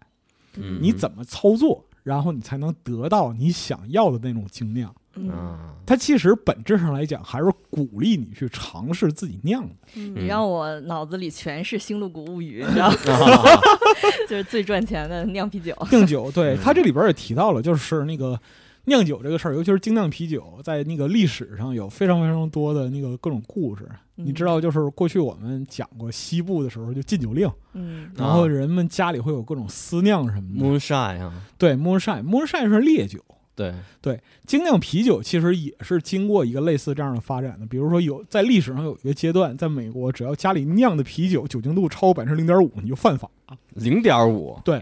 [0.55, 4.93] 嗯你怎么操作，然后你才能得到你想要的那种精酿。
[5.19, 9.75] 嗯，啊它其实本质上来讲，还是鼓励你去尝试自己酿的。
[9.95, 13.41] 你让我脑子里全是《星露谷物语》，你知道吗？
[13.41, 13.59] 啊
[14.29, 15.75] 就是最赚钱的酿啤酒。
[15.89, 18.39] 酿酒，对嗯它这里边也提到了，就是那个
[18.85, 23.89] 酿酒这个事儿，尤其是精酿啤酒，在那个历史上有非常非常多的那个各种故事。
[24.13, 30.63] 你知道，就是过去我们讲过西部的时候，就禁酒令，嗯然后人们家里会有各种私酿什么的。
[30.79, 33.19] ，moonshine 啊，对，moonshine，moonshine 是烈酒。
[33.59, 43.29] 对对，精酿啤酒其实也是经过一个类似这样的发展的，比如说有在历史上有一个阶段，在美国，只要家里酿的啤酒酒精度超过百分之零点五，你就犯法。
[43.73, 44.81] 零点五，对，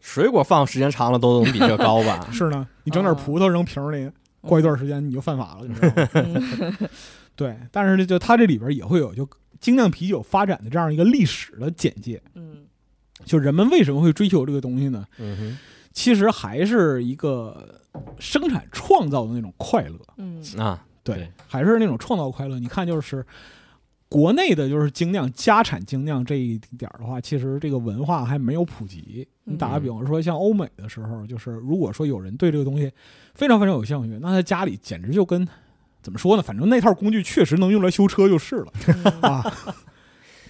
[0.00, 2.26] 水果放时间长了都能比这高吧？
[2.32, 6.08] 是呢，你整点葡萄扔瓶里， 过一段时间你就犯法了，你知道吗？
[6.14, 6.88] 嗯
[7.36, 9.28] 对，但是呢，就它这里边也会有就
[9.60, 12.64] 精酿啤酒发展的这样一个历史的简介，嗯
[13.24, 15.04] 就人们为什么会追求这个东西呢？
[15.18, 15.58] 嗯哼，
[15.92, 17.80] 其实还是一个
[18.18, 22.58] 生产创造的那种快乐，嗯嗯啊，对，对还是那种创造快乐。
[22.58, 23.24] 你看，就是
[24.08, 29.26] 国内的就是精酿家产精酿这一点儿的话，其实这个文化还没有普及。
[29.44, 32.92] 你打个比方说，像欧美的时候，就是如果说有人对这个东西
[33.34, 35.46] 非常非常有兴趣，那他家里简直就跟
[36.02, 36.42] 怎么说呢？
[36.42, 38.72] 反正那套工具确实能用来修车就是了
[39.22, 39.42] 啊。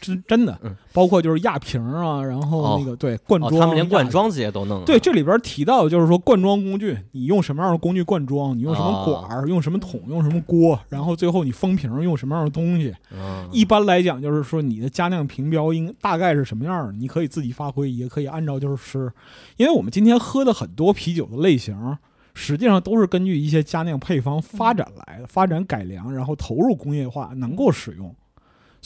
[0.00, 4.84] 真真的嗯，包括就是压瓶啊，然后那个、对灌哦，装，他们连灌装这些都弄了。
[4.84, 12.94] 对，这里边提到的就是说灌装工具，你用什么样的工具灌装，你用什么哦管儿，用什么桶，用什么锅，然后最后你封瓶用什么样的东西。
[13.12, 19.10] 嗯，一般来讲，就是说你的加酿评标应大概是什么样的，你可以自己发挥，也可以按照就是，
[19.56, 21.98] 因为我们今天喝的很多啤酒的类型，
[22.34, 28.14] 实际上都是根据一些加酿配方发展来的，发展改良，然后投入工业化，能够使用，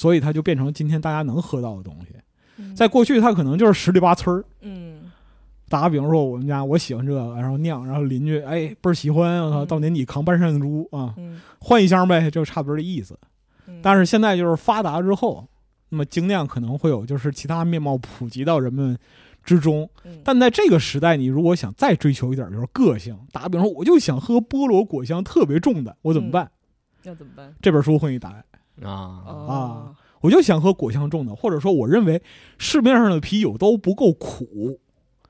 [0.02, 2.08] 所以它就变成今天大家能喝到的东西。
[2.56, 4.44] 嗯在过去，它可能就是十里八村儿。
[4.62, 5.12] 嗯
[5.68, 13.16] 打个比方说，我们家我喜欢这个，然后酿，然后邻居哎倍儿喜欢，我操，嗯到年底扛半山猪啊，嗯换一箱呗，就差不多这意思。
[13.68, 15.46] 嗯，但是现在就是发达之后，
[15.90, 18.98] 那么精酿可能会有就是其他面貌普及到人们
[19.44, 19.88] 之中。
[20.04, 26.50] 嗯但在这个时代，你如果想再追求一点就是个性，打个比方说，我就想喝菠萝果香特别重的，我怎么办？
[27.04, 27.54] 要怎么办？
[27.62, 28.44] 这本书会给你答案。
[28.84, 32.22] 啊，啊，我就想喝果香重的，或者说我认为
[32.58, 34.78] 市面上的啤酒都不够苦，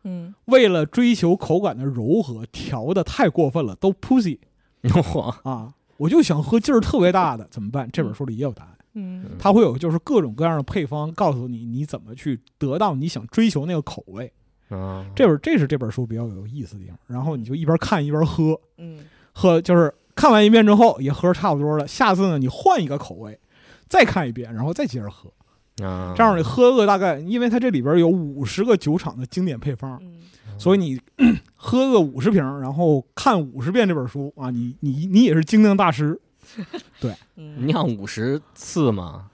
[0.04, 0.34] 嗯。
[0.46, 4.38] 为了追求口感的柔和，调的太过分了，都 pussy
[5.14, 5.74] 哇，啊！
[5.96, 7.88] 我就想喝劲儿特别大的，怎么办？
[7.92, 9.26] 这本书里也有答案，嗯。
[9.38, 14.32] 它会有就是各种各样的配方，告诉你你怎么去得到你想追求那个口味。
[14.68, 16.98] 啊，这本这是这本书比较有意思的地方。
[17.06, 19.00] 然后你就一边看一边喝，嗯。
[19.34, 23.38] 喝就是看完一遍之后也喝差不多了，下次呢你换一个口味，
[23.92, 25.30] 再看一遍，然后再接着喝。
[25.84, 30.14] 啊，这样你喝个大概，因为它这里边有五十个酒厂的经典配方，嗯
[30.56, 30.98] 所以你
[31.56, 36.18] 喝个五十瓶，然后看五十遍这本书啊，你你你也是精酿大师。
[36.98, 37.14] 对。
[37.66, 39.26] 酿五十次嘛？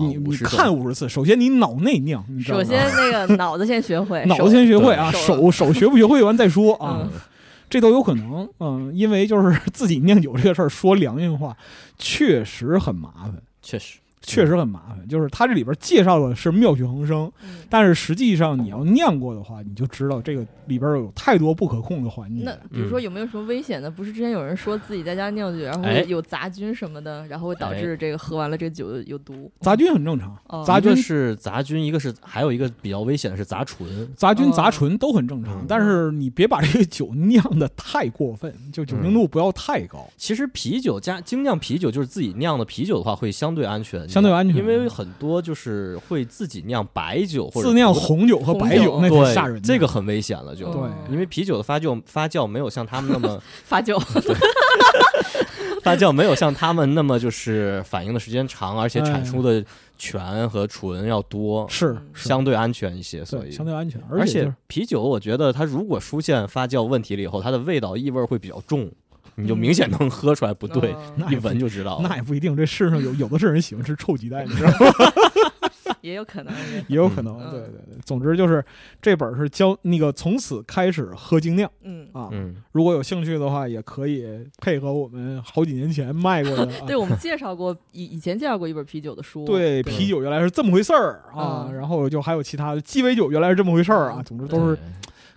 [0.00, 2.64] 你你看五十次，首先你脑内酿，你知道吗？
[2.64, 7.20] 首先那个脑子先学会， 脑子先学会啊，手手学不学会完再说啊，嗯
[7.68, 8.48] 这都有可能。
[8.60, 11.56] 嗯，因为就是自己酿酒这个事儿，说良心话，
[11.98, 13.42] 确实很麻烦。
[13.60, 22.44] 确实，确实很麻烦，就是它这里边介绍的是妙趣横生，嗯但是实际上你要酿过的话，你就知道这个里边有太多不可控的环境。
[22.44, 23.88] 那比如说有没有什么危险的？
[23.88, 29.50] 不是之前有人说自己在家酿酒，然后哎有杂菌什么的，然后会导致这个喝完了这个酒有毒。
[29.60, 33.88] 杂菌很正常，哦杂菌是杂菌，一个是还有一个比较危险的是杂醇。
[34.16, 40.08] 杂菌、哦杂醇都很正常，嗯但是你别把这个酒酿的太过分，就酒精度不要太高。
[40.16, 44.56] 其实啤酒加精酿啤酒就是自己酿的啤酒的话，会相对安全，相对安全。
[44.56, 49.60] 因为很多就是会自己酿白酒或者自酿红酒和白酒那吓人的。
[49.60, 50.72] 这个很危险了就。
[50.72, 50.82] 对。
[51.10, 54.00] 因为啤酒的发酵发酵没有像他们那么 发酵，
[55.84, 59.62] 发酵没有像他们那么就是反应的时间长，而且产出的
[59.98, 63.50] 醛和醇要多，是相对安全一些，所以。
[63.50, 64.54] 相对安全，而且就是。
[64.66, 68.90] 啤酒，我觉得它如果出现发酵问题了以后，它的味道异味会比较重，
[69.36, 70.94] 你就明显能喝出来不对，
[71.30, 72.08] 一闻就知道了。
[72.08, 74.76] 那也不一定，这世上有有的是人喜欢吃臭鸡蛋，你知道吗？
[76.02, 76.54] 也有可能。
[76.86, 77.36] 也有可能。
[77.40, 78.64] 嗯对对对，总之就是
[79.02, 82.28] 这本是教那个从此开始喝精酿嗯，啊。
[82.30, 84.24] 嗯，如果有兴趣的话，也可以
[84.60, 86.86] 配合我们好几年前卖过的、 啊。
[86.86, 89.44] 对我们介绍过以以前介绍过一本啤酒的书。
[89.44, 94.78] 对，啤酒原来是这么回事儿啊，嗯然后就还有其他的鸡尾酒原来是这么回事儿啊，嗯总之都是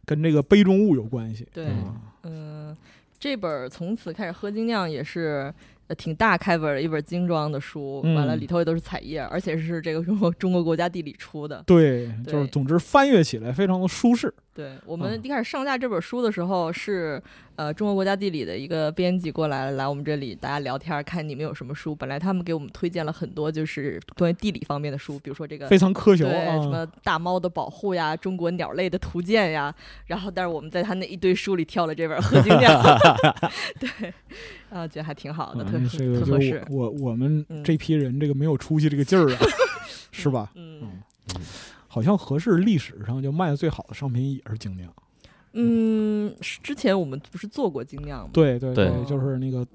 [0.05, 1.47] 跟这个杯中物有关系。
[1.51, 2.48] 对，啊嗯，
[3.19, 5.53] 这本从此开始喝精酿也是。
[5.89, 11.63] 呃，挺大开本的一本精装的书，嗯完了里头也都是彩页，而且是这个中国中国国家地理出的。
[11.65, 14.31] 对，对就是总之翻阅起来非常的舒适。
[14.53, 17.19] 对我们嗯一开始上架这本书的时候，是
[17.59, 21.93] 呃中国国家地理的一个编辑过来来我们这里大家聊天，看你们有什么书。
[21.93, 26.67] 本来他们给我们推荐了很多就是关于地理方面的书，比如说这个非常科学对什啊。
[26.69, 32.73] 么大猫的保护呀，中国鸟类的图鉴呀，然后但是我们在他那一堆书里挑了这本《喝精酿》，
[33.77, 34.13] 对，
[34.69, 39.39] 啊，觉得还挺好的，特特合适，我我我们嗯这批人这个没有出息这个劲儿啊，
[40.13, 40.49] 是吧？
[40.55, 41.03] 嗯
[41.89, 44.89] 好像合适历史上就卖的最好的商品也是精酿。
[45.53, 48.29] 嗯，之前我们不是做过精酿吗？
[48.33, 49.65] 对对对就是那个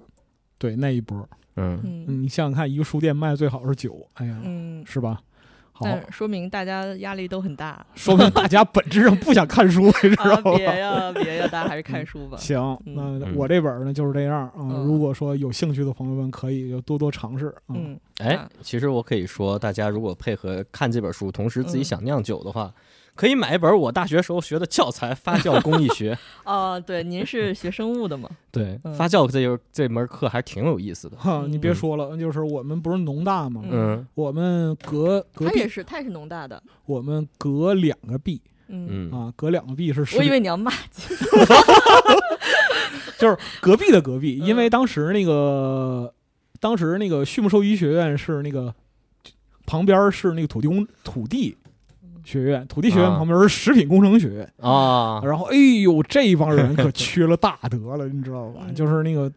[0.59, 1.29] 对那一波。
[1.57, 5.21] 嗯，你想想看，一个书店卖的最好是酒，哎呀，嗯，是吧？
[5.77, 7.85] 好，但说明大家压力都很大。
[7.97, 10.57] 说明大家本质上不想看书，你知道啊，吗？
[10.57, 12.37] 别呀别呀，大家还是看书吧。
[12.39, 14.53] 行，嗯那嗯我这本儿呢就是这样啊。
[14.57, 17.49] 嗯如果说有兴趣的朋友们，可以就多多尝试。
[17.67, 17.75] 啊。
[17.75, 22.73] 嗯，哎啊，其实我可以说，大家如果配合看这本书，同时自己嗯想酿酒的话，
[23.15, 26.15] 可以买一本我大学时候学的教材《发酵工艺学》。
[26.45, 28.29] 哦，对，您是学生物的吗？
[28.51, 31.17] 对，嗯发酵这这门课还挺有意思的。
[31.17, 33.63] 哈，你别嗯说了，就是我们不是农大吗？
[33.71, 36.61] 嗯我们隔隔壁，他也是，他也是农大的。
[36.87, 41.03] 我们隔两个壁嗯，嗯啊，隔两个壁是我以为你要骂街。
[43.19, 46.13] 就是隔壁的隔壁，嗯因为当时那个
[46.59, 48.75] 当时那个畜牧兽医学院是那个
[49.67, 51.57] 旁边是那个土地公土地
[52.25, 58.63] 学院，土地学院啊旁边是食品工程学院，啊，然后哎呦这帮人可缺了大德了，你知道吧？
[58.67, 58.75] 嗯。
[58.75, 59.31] 就是那个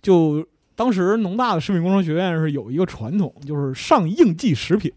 [0.00, 4.92] 就当时农大的食品工程学院是有一个传统，就是上应季食品。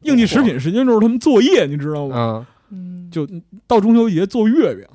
[0.00, 2.46] 应季食品实际上就是他们作业，你知道吗？
[2.70, 3.06] 嗯。
[3.06, 3.28] 嗯，就
[3.66, 4.86] 到中秋节做月饼，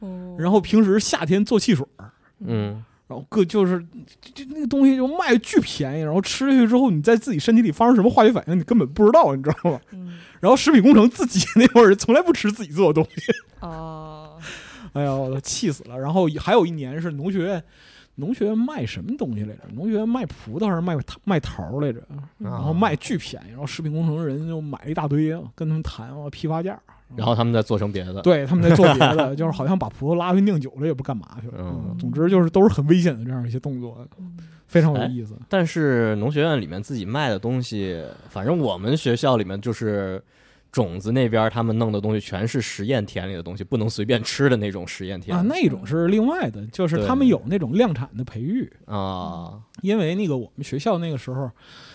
[0.38, 3.78] 然后平时夏天做汽水儿，嗯然后各就是
[4.20, 9.80] 就就那个东西就卖巨便宜，然后吃下去之后，你在自己身体里发生什么化学反应，你根本不知道，你知道吗？
[9.92, 14.36] 嗯然后食品工程自己 那会儿从来不吃自己做的东西， 哦，
[14.92, 15.96] 哎呀，我都气死了。
[15.96, 17.62] 然后还有一年是农学院，
[18.16, 19.60] 农学院卖什么东西来着？
[19.74, 22.02] 农学院卖葡萄还是卖桃卖桃儿来着？
[22.38, 26.76] 然后卖巨便宜，然后食品工程人就买了一大堆，跟他们谈啊批发价。
[27.16, 28.20] 然后他们再做成别的。
[28.22, 31.54] 对他们再做别的， 就是好像把葡萄拉去酿酒了，也不干嘛去了。
[31.58, 34.06] 嗯总之就是都是很危险的这样一些动作，
[34.66, 35.36] 非常有意思。
[35.48, 40.22] 但是农学院里面自己卖的东西，反正我们学校里面就是
[40.70, 51.50] 种子那边他们弄的东西全是实验田里的东西，不能随便吃的那种实验田啊，那种是另外的，就是他们有那种量产的培育，啊因为那个我们学校那个时候，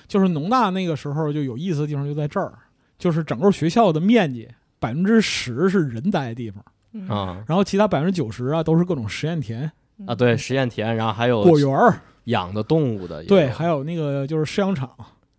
[0.08, 2.54] 就是农大那个时候就有意思的地方就在这儿，
[3.00, 4.48] 就是整个学校的面积
[4.80, 6.64] 百分之十是人待的地方，
[6.94, 9.72] 嗯啊然后其他百分之九十啊都是各种实验田、
[10.06, 10.14] 啊！
[10.16, 14.90] 对，实验田，然后还有果园儿，养的动物的，对，还有那个就是试养场，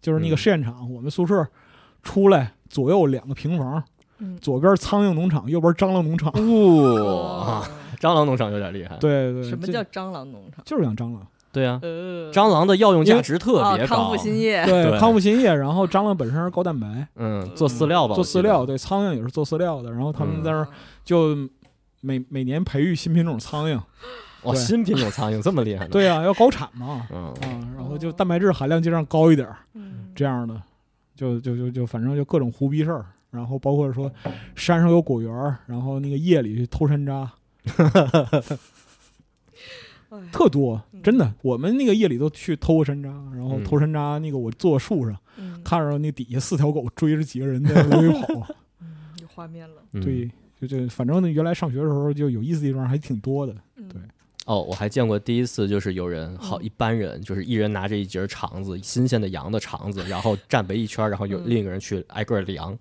[0.00, 1.46] 就是那个嗯试验场，我们宿舍
[2.02, 3.82] 出来左右两个平房，
[4.18, 6.32] 嗯左边苍蝇农场，右边蟑螂农场。
[6.32, 7.64] 哇，哦
[8.00, 8.96] 蟑螂农场有点厉害。
[8.98, 10.62] 对对，这什么叫蟑螂农场？
[10.64, 11.26] 就是养蟑螂？
[11.50, 13.96] 对啊，呃，蟑螂的药用价值特哦别高。
[13.96, 14.16] 康复。
[14.16, 14.98] 新业，对，对。
[14.98, 18.32] 康复新液，然后蟑螂本身是高蛋白，嗯，做饲料吧，我记得。
[18.32, 18.66] 做饲料，。
[18.66, 20.42] 对，苍蝇也是做饲料的，然后他们嗯。
[20.44, 20.68] 在那儿
[21.04, 21.34] 就
[22.00, 23.76] 每每年培育新品种苍蝇，
[24.42, 24.56] 哇，对。
[24.56, 27.24] 新品种苍蝇这么厉害呢？， 对呀、要高产嘛，嗯。
[27.42, 30.10] 啊，然后就蛋白质含量尽量高一点儿，嗯。
[30.14, 30.54] 这样的，
[31.16, 34.10] 就就就就反正就各种胡逼事儿，然后包括说
[34.54, 37.26] 山上有果园儿，然后那个夜里去偷山楂，
[37.76, 38.42] 哎
[40.32, 43.64] 特多，真的，我们那个夜里都去偷过山楂，然后嗯。
[43.64, 45.60] 偷山楂那个我坐树上，嗯。
[45.62, 48.46] 看着那底下四条狗追着几个人在来回 跑，
[48.80, 48.88] 嗯
[49.20, 50.00] 有画面了，嗯。
[50.02, 50.30] 对。
[50.60, 53.54] 就就反正呢，原来上学的时候就有意思的地方还挺多的。
[53.76, 53.88] 嗯。
[53.88, 54.00] 对。
[54.46, 56.64] 哦，我还见过第一次，就是有人好嗯。
[56.64, 61.42] 一般人，就是一人拿着一截肠子，新鲜的羊的肠子，然后站围一圈，然后有嗯。
[61.46, 62.76] 另一个人去挨个儿量。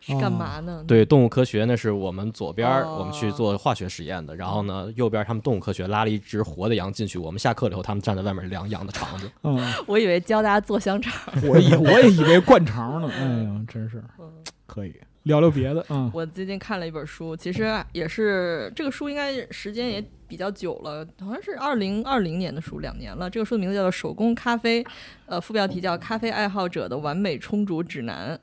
[0.00, 0.82] 是干嘛呢？
[0.88, 9.30] 对，动物科学那是我们左边我们去做化学实验的，然后呢右边儿他们动物科学拉了一只活的羊进去，我们下课了以后，他们站在外面量羊的肠子。
[9.42, 11.12] 嗯， 我以为教大家做香肠。
[11.44, 14.30] 我以我也以为灌肠呢，哎呀，真是嗯
[14.66, 14.94] 可以
[15.24, 16.10] 聊聊别的啊。
[16.14, 23.28] 我最近看了一本书，其实也是这个书应该时间也比较久了，好像是二零二零年的书，两年了。
[23.28, 24.82] 这个书的名字叫做《手工咖啡》，
[25.26, 28.34] 呃，副标题叫《咖啡爱好者的完美冲煮指南》。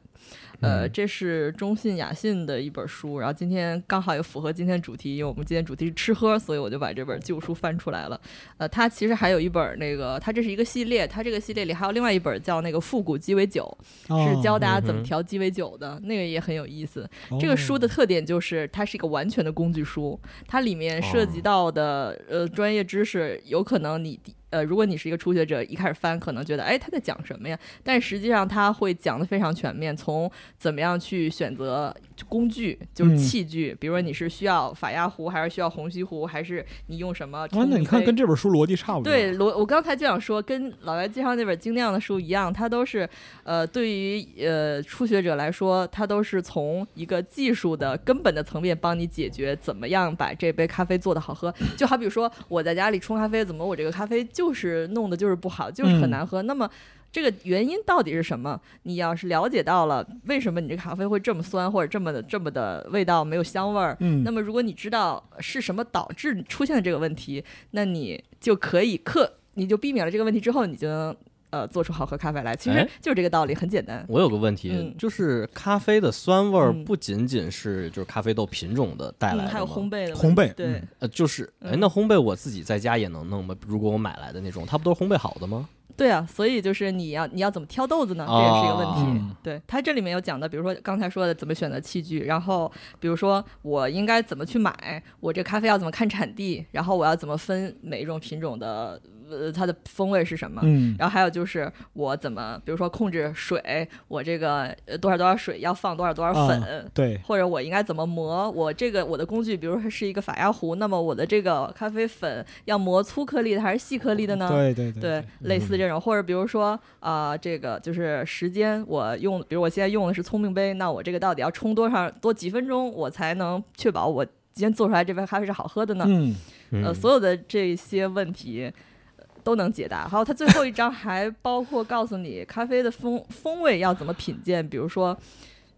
[0.62, 8.20] 呃，嗯这是中信雅信的一本书，然后今天刚好也符合今天主题，因为我们今天主题是吃喝，所以我就把这本旧书翻出来了。
[8.58, 13.78] 呃，它其实还有一本那个，它这是一个系列，它这个系列里还有另外一本叫那个复古鸡尾酒，
[14.08, 17.08] 是教大家怎么调鸡尾酒的，那个也很有意思。
[17.30, 24.20] 哦这个书的特点就是它是一个完全的工具书，它里面涉及到的、呃专业知识，有可能你
[24.50, 27.60] 呃如果你是一个初学者，一开始翻可能觉得哎他在讲什么呀？
[27.84, 31.96] 但实际上他会讲的非常全面，从怎么样去选择
[32.28, 39.12] 工具，就是嗯器具，比如说你是需要法压壶，还是需要虹吸壶，还是你用什么啊，冲那你看跟这本书逻辑差不多。
[39.12, 43.08] 对，罗，我刚才就想说，跟老白介绍那本精酿的书一样，它都是
[43.44, 51.54] 呃，对于呃初学者来说，它都是从一个技术的根本的层面帮你解决怎么样把这杯咖啡做的好喝。
[51.76, 56.42] 就好比说我在家里冲咖啡，怎么我这个咖啡就是弄的就是不好，就是很嗯难喝。
[56.44, 56.70] 那么
[57.12, 58.60] 这个原因到底是什么？
[58.84, 71.16] 你要是了解到了为什么你这咖啡会这么酸，或者这么的这么的味道没有香味儿，嗯，那么，如果你知道是什么导致出现的这个问题，那你就可以克，你就避免了这个问题之后，你就能
[71.50, 72.56] 呃做出好喝咖啡来。
[72.56, 74.06] 其实哎就是这个道理，很简单。
[74.08, 83.56] 我有个问题，嗯就是咖啡的酸味儿嗯不仅仅是就是咖啡豆品种的带来的嗯，还有烘焙的烘焙对嗯，呃，就是哎，嗯那烘焙我自己在家也能弄吗？
[83.66, 85.68] 如果我买来的那种，它不都是烘焙好的吗？
[85.96, 88.26] 对啊，所以就是你要你要怎么挑豆子呢？
[88.28, 89.20] 这也是一个问题。
[89.20, 92.70] 嗯对它这里面有讲的，比如说刚才说的怎么选择器具，然后
[93.00, 100.62] 比如说我应该怎么去买，我这咖啡要怎么看产地，然后我要怎么分每一种品种的呃它的风味是什么。
[100.66, 108.52] 嗯，然后还有就是我怎么，比如说控制水，我这个呃多少多少水要放多少多少粉，啊对，或者我应该怎么磨？
[108.52, 114.50] 我这个我的工具，比如说是一个法压壶，那么我的这个咖啡粉要磨粗颗粒的还是细颗粒的呢？
[114.50, 126.06] 对对对对，类似这种，或者比如说啊、这个就是时间，我用，比如我现在用的是聪明杯，那我这个到底要冲多少多几分钟，我才能确保我今天做出来这杯咖啡是好喝的呢？
[126.08, 126.36] 嗯
[126.72, 128.72] 呃，嗯所有的这些问题
[129.18, 130.08] 呃都能解答。
[130.08, 135.18] 还有它最后一章还包括告诉你咖啡的风风味要怎么品鉴，比如说，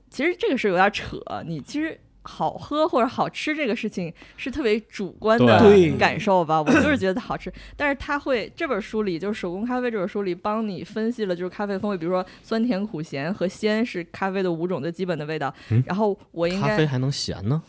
[0.09, 1.99] 其实这个是有点扯，你其实。
[2.23, 5.59] 好喝或者好吃这个事情是特别主观的
[5.97, 17.61] 感受吧，我就是 觉得好吃，但是它会这本书里就是手工咖啡这本书里帮你分析了就是咖啡风味，比如说酸甜苦咸和鲜是咖啡的五种最基本的味道，嗯然后我应该咖啡还能咸呢？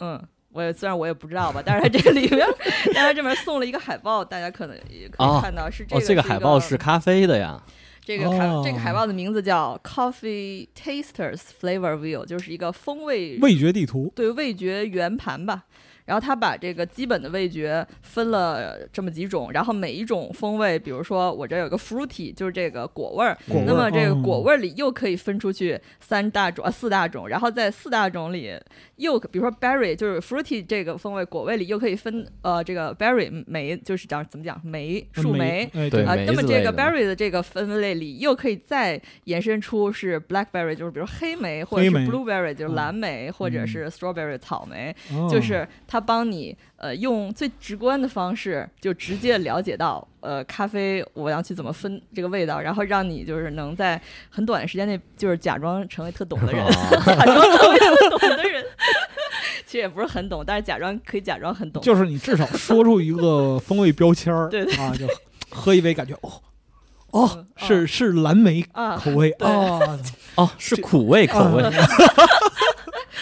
[0.00, 0.20] 嗯，
[0.52, 2.46] 我也虽然我也不知道吧，但是它这里面，
[2.94, 7.62] 但是它这边送了一个海报，大家可能也可哦以看到是这哦个、，这个海报是咖啡的呀。
[8.08, 15.64] 这个海、哦这个海报的名字叫 Coffee Tasters Flavor Wheel，就是一个风味味觉地图，对味觉圆盘吧。
[16.08, 28.58] 然后他把这个基本的味觉分了这么几种，然后每一种风味，比如说我这有个 fruity，就是这个果味儿，果味儿那么这个嗯果味儿里又可以分出去三大种啊四大种，然后在四大种里
[28.96, 35.68] 又比如说 berry 就是 fruity 这个风味果味里又可以分呃这个 berry 梅就是讲怎么讲梅树莓。
[35.74, 56.64] 哎对啊，梅那么这个 berry 的这个分类里，又可以再延伸出是 blackberry，就是比如黑莓，或者是 blueberry，就是嗯蓝莓，或者嗯是 strawberry 草莓，哦就是它帮你呃用最直观的方式，就直接了解到呃咖啡我要去怎么分这个味道，然后让你就是能在很短的时间内就是假装成为特懂的人，
[57.04, 58.64] 假装成为特懂的人。
[59.66, 61.82] 其实也不是很懂，但是假装可以假装很懂。
[61.82, 65.06] 就是你至少说出一个风味标签儿， 对对啊，就
[65.50, 66.32] 喝一杯感觉哦
[67.10, 69.46] 哦嗯是是蓝莓啊，口味对。
[69.46, 69.98] 啊，
[70.36, 71.62] 哦，是苦味口味。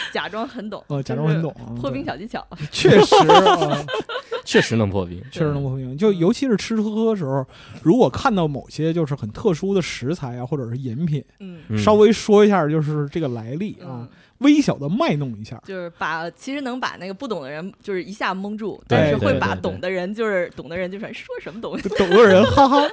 [0.12, 2.44] 假装很懂，呃，假装很懂，啊破冰小技巧。
[2.70, 3.84] 确实啊，
[4.44, 5.22] 确实能破冰。
[5.30, 5.96] 确实能破冰。
[5.96, 7.44] 就尤其是吃吃喝喝的时候，
[7.82, 11.60] 如果看到某些就是很特殊的食材啊，或者是饮品，嗯。
[11.68, 11.78] 嗯。
[11.78, 15.60] 稍微说一下就是这个来历啊嗯，，微小的卖弄一下。
[15.64, 22.88] 就是把其实能把那个不懂的人就是一下蒙住，但是会把懂的人就是懂的人就是说什么东西， 懂的人哈哈。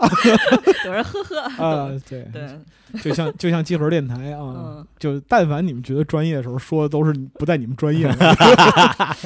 [0.83, 1.41] 懂人呵呵。
[1.63, 2.47] 啊，对，对，
[3.01, 8.15] 就像就像集合电台啊嗯，就但凡你们觉得专业的时候，说的都是不在你们专业的。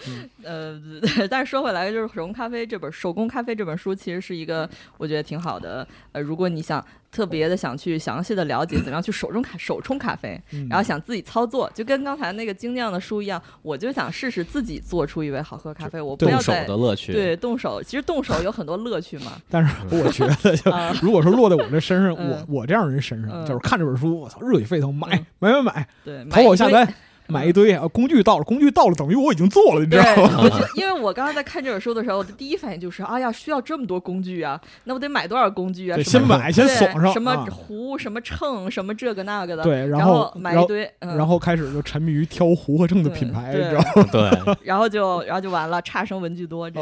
[0.42, 0.80] 呃，
[1.28, 5.86] 但是说回来，就是手工咖啡这本手工咖啡这本书，其实是一个我觉得挺好的。
[6.12, 17.12] 呃，如果你想特别的想去详细的了解怎么样去手中咖手冲咖啡，嗯然后想自己操作，就跟刚才那个精酿的书一样，我就想试试自己做出一杯好喝咖啡，我不动动手的乐趣。
[17.12, 19.32] 对动手，其实动手有很多乐趣嘛。
[19.50, 26.94] 但是我觉得就，啊，如果说落在我这身上，嗯我我这样人身上，嗯就是看这本书，我操，热血沸腾，买嗯买买买，对，淘宝下单，嗯
[27.30, 30.40] 买一堆啊，工具到了，工具到了，等于我已经做了，你知，道吗？
[30.42, 36.02] 我就 因为我刚刚在看这本书的时候，我的第一反应就是，哎呀，需要这么多工具啊，那我得买多少工具啊？
[36.02, 44.08] 先买先对爽上什么啊壶、什么秤、什么这个那个的，对，然后买一堆，嗯、然后开始就沉迷于挑壶和秤的品牌，你知道吗？
[44.10, 46.68] 对， 然后就然后就完了，差生文具多，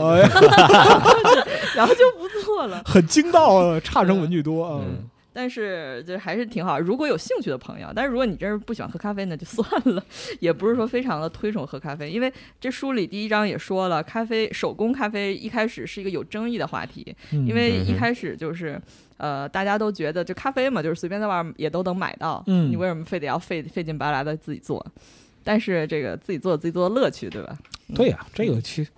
[1.77, 2.81] 然后就不做了。
[2.87, 4.81] 很精到啊，差生文具多啊。
[5.39, 10.05] 嗯但是就还是挺好，如果有兴趣的朋友，但是如果你真是不喜欢喝咖啡那，就 算了，
[10.41, 18.81] 也不是说非常的推崇喝咖啡，因为这书里第一章也说了，咖啡手工咖啡一开始是一个有争议的话题，嗯因为一开始就是。
[19.19, 24.87] 呃，大家都觉得这咖啡嘛，就是随便在外面也都能买到，嗯你为什么非得要费费劲巴拉的自己做？
[25.43, 27.59] 但是这个自己做有自己做的乐趣，对吧？
[27.89, 28.89] 嗯对呀、这个其实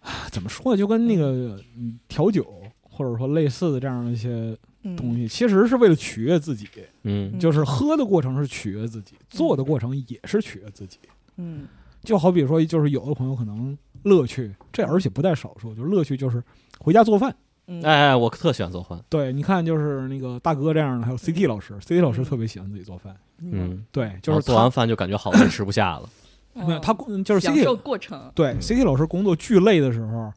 [0.00, 2.46] 啊怎么说呢，就跟那个嗯调酒
[2.80, 4.56] 或者说类似的这样一些嗯
[4.96, 6.68] 东西，其实是为了取悦自己，
[7.02, 7.38] 嗯。
[7.38, 10.98] 就是喝的过程是取悦自己，做的过程也是取悦自己。
[11.36, 11.66] 嗯。
[12.02, 16.42] 就好比说，就是有的朋友可能乐趣，这而且不在少数，就是乐趣就是
[16.78, 17.34] 回家做饭。
[17.66, 19.02] 嗯，哎哎，我特喜欢做饭。
[19.08, 23.16] 对，你看，就是那个大哥这样的，还有 CT 老师，CT 老师特别喜欢自己做饭。
[23.38, 26.06] 嗯，对，就是做完饭就感觉好多吃不下了。
[26.52, 26.66] 哦。
[26.66, 26.92] 没有他
[27.24, 30.30] 就是享受 CT 过程，对嗯 CT 老师工作巨累的时候，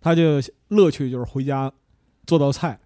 [0.00, 1.70] 他就乐趣就是回家
[2.26, 2.76] 做道菜，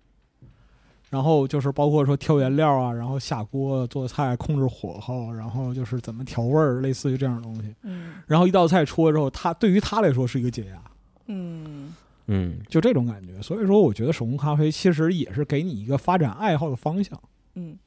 [1.09, 7.74] 然后就是包括说挑原料啊，然后下锅做菜，控制火候，然后就是怎么调味儿，类似于这样的东西。
[7.82, 10.82] 嗯然后一道菜出来之后，他对于他来说是一个解压。
[11.26, 11.94] 嗯
[12.26, 13.40] 嗯就这种感觉。
[13.40, 17.18] 所以说，我觉得手工咖啡其实也是给你一个发展爱好的方向，
[17.54, 17.78] 嗯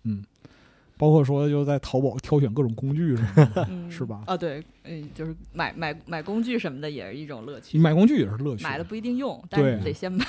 [0.99, 7.79] 包括说就在淘宝挑选各种工具什么的，嗯， 是吧啊，对，嗯，就是买买买工具什么的也是一种乐趣。
[7.79, 8.65] 买工具也是乐趣。
[8.65, 10.25] 买了不一定用，但是你得先买。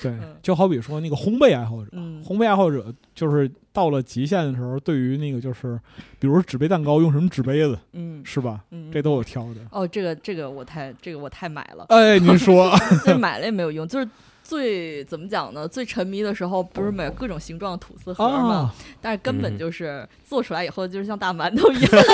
[0.00, 5.76] 对嗯，就好比说那个烘焙爱好者，嗯烘焙爱好者就是到了极限的时候，对于那个就是，
[6.20, 8.62] 比如纸杯蛋糕用什么纸杯子，嗯是吧？
[8.70, 9.60] 嗯，这都有挑的。
[9.72, 12.70] 哦，这个这个我太这个我太买了，哎，您说
[13.18, 14.08] 买了也没有用，就是。
[14.46, 15.66] 最怎么讲呢？
[15.66, 18.54] 最沉迷的时候不是买各种形状的吐司盒吗？
[18.54, 22.04] 啊，但是根嗯本就是做出来以后就是像大馒头一样，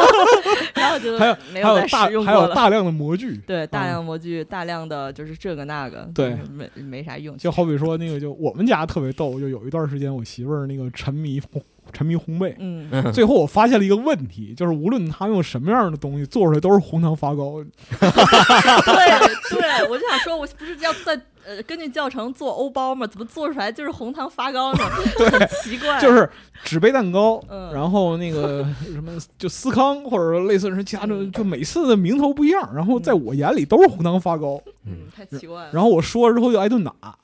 [0.74, 1.18] 然后就
[1.52, 2.48] 没有没再使用过了。
[2.48, 7.36] 有大量的模具，对，大啊量模具，大量的就是这个那个，对没没啥用。
[7.36, 11.60] 就好比说那个，就我们家特别逗，就有一段时间我媳妇儿那个沉迷烘
[11.92, 17.62] 沉迷烘焙，嗯， 最后我发现了一个问题，就是无论他用什么样的东西做出来都是红糖发糕。
[18.00, 23.06] 对对，我就想说，我不是要在呃根据教程做欧包吗？
[23.06, 24.78] 怎么做出来就是红糖发糕呢？
[25.30, 26.28] 很奇怪，就是
[26.64, 35.70] 纸杯蛋糕，嗯然后那个什么就司康或者说类似是其他的，就每次的名头不一样，然后在我眼里都是红糖发糕，嗯，太奇怪了。
[35.72, 37.14] 然后我说了之后就挨顿打，啊，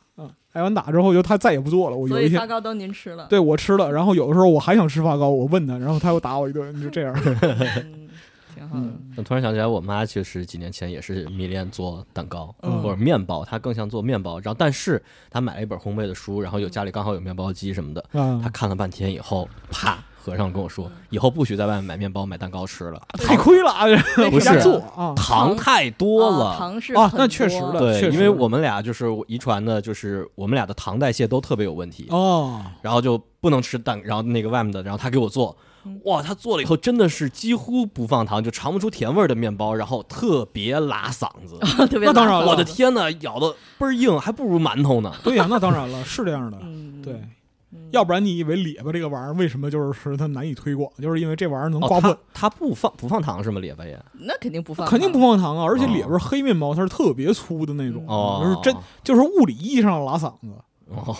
[0.52, 1.96] 挨完打之后就他再也不做了。
[1.96, 7.14] 我有一天所以发糕都您吃了，对我吃了，然后有的时候我还想吃发糕，我问他，然后他又打我一顿，就这样。
[7.40, 8.08] 嗯，
[8.54, 8.82] 挺好的。
[8.82, 14.38] 嗯我突然想起来，我妈其实几年前也是迷恋做蛋糕、嗯或者面包，她更像做面包。
[14.38, 23.86] 然后，但是她买了一本烘焙的书，然后有家里刚好有面包机什么的，啊她，看了半天以后，啪合上跟我说，以后不许在外面买面包、买蛋糕吃了，太亏了啊！
[24.30, 26.44] 不是做啊糖太多啊了。
[26.50, 41.56] 啊糖是啊那确实的确对，因为我们俩就是遗传的，就是我们俩的糖代谢都特别有问题，哦，然后就不能吃蛋，然后那个外面的，然后他给我做嗯，哇，他做了以后真的是几乎不放糖，就尝不出甜味儿的面包，然后特别拉嗓子。
[41.86, 43.48] 特别那当然了我的，天呐，咬的
[43.78, 45.12] 倍儿硬，还不如馒头呢。
[45.22, 46.58] 对呀，那当然了，是这样的。
[46.62, 47.22] 嗯，对，
[47.70, 53.60] 嗯要不然你以为列巴这个玩意儿为什么就是说它难以推广，就是因为这玩意儿能哦，刮破他，他不放不放糖是吗？
[53.60, 55.18] 列巴也那肯定不放，肯定不。
[55.20, 55.64] 放糖啊！
[55.64, 60.48] 而且哦咧巴黑面包它是特别粗的那种，哦，就是真就是物理意义上的拉嗓子。
[60.88, 61.14] 哦，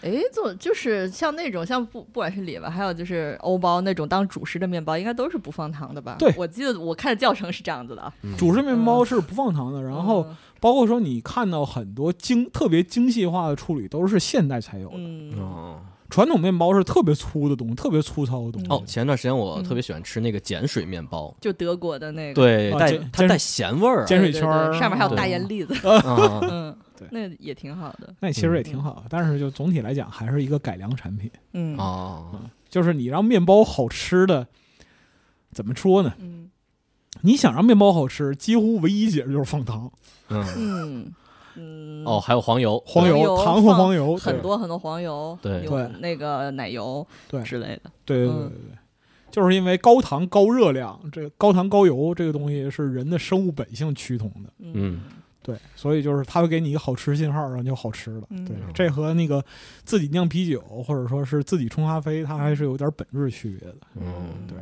[0.00, 6.16] 哎，做就是像那种像不不管是里吧，还有就是欧包那种当主食的面包，应该都是不放糖的吧？
[6.18, 8.12] 对我记得我看的教程是这样子的啊。
[8.22, 18.66] 嗯主食面包是不放糖的，然后嗯包括说你看到很多精特别精细化的处理都是现代才有的，嗯，哦传统面包是特别粗的东西，特别粗糙的东西。
[18.68, 24.06] 哦，前段时间我嗯特别喜欢吃那个碱水面包，就德国的那个，对，带它带咸味儿啊。
[24.06, 26.76] 碱水圈儿上面还有大盐粒子，啊嗯，
[27.08, 27.28] 对。
[27.28, 31.30] 那也挺好的，那其实也挺好，但是就总体来讲还是一个改良产品。
[31.52, 31.76] 嗯。
[31.76, 34.46] 哦，就是你让面包好吃的，
[35.50, 36.14] 怎么说呢？
[36.18, 36.50] 嗯。
[37.20, 39.90] 你想让面包好吃，几乎唯一解释就是放糖、
[40.28, 41.12] 嗯，嗯。
[41.54, 45.62] 嗯，哦，，还有黄油，黄油、糖和黄油，很多很多黄油，对。
[45.64, 45.88] 有对。
[46.00, 47.42] 那个奶油对。
[47.42, 48.78] 之类的，对对对对，
[49.30, 55.02] 就是因为高糖高热量，这个高糖高油这个东西是人的生物本性趋同的，嗯
[55.42, 58.22] 对，所以就是它会给你一个好吃信号，然后就好吃了。
[58.30, 59.44] 嗯对，这和那个
[59.84, 63.76] 自己酿啤酒或者说是自己冲咖啡，它还是有点本质区别的。
[63.96, 64.56] 嗯，对，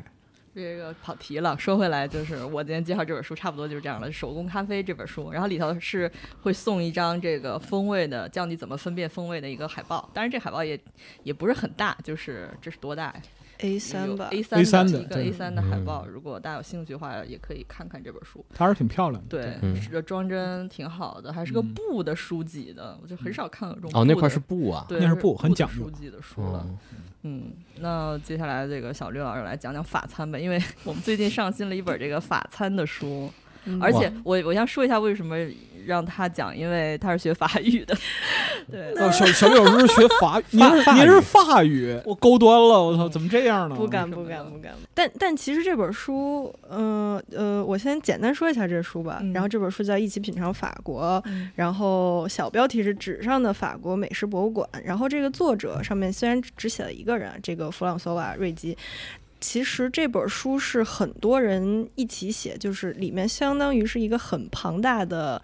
[0.54, 6.10] 这个跑题了，说回来就是我今天介绍这本书，差不多就是这样了，《手工咖啡》这本书，然后里头是
[6.42, 10.10] 会送一张这个风味的，教你怎么分辨风味的一个海报。
[10.14, 10.78] 当然，这海报也
[11.22, 13.22] 也不是很大，就是这是多大呀
[13.62, 18.44] A 三吧，？A A3 三一个的 A 三的海嗯报，如果大家有兴趣的话，也可以看看这本书。
[18.54, 19.28] 它还是挺漂亮的。
[19.28, 26.66] 对，嗯是装帧挺好的，还是个嗯布的书籍的，我就很少看到这种哦，那块布的是布啊，对那是布很讲究书籍的书了。
[26.66, 26.78] 嗯
[27.22, 33.30] 嗯，那接下来这个小绿老师来讲讲法餐吧，因为 我们最近上新了一本这个法餐的书，
[33.64, 35.36] 嗯而且我我先说一下为什么
[35.86, 37.96] 让他讲，因为他是学法语的，
[38.70, 43.74] 对，哦，小小李老师是学法 语，您是法语您是法语，我高端了，我操，怎么这样呢？
[43.74, 44.72] 不敢不敢不敢。
[44.94, 49.18] 但但其实这本书，呃呃，我先简单说一下这书吧。
[49.22, 54.68] 嗯然后这本书叫《一起品尝法国》，嗯然后小标题是“纸上的法国美食博物馆”。
[54.84, 58.76] 然后这个作者上面虽然只写了一个人，这个弗朗索瓦·瑞基。
[59.40, 65.40] 其实这本书是很多人一起写，就是里面相当于是一个很庞大的，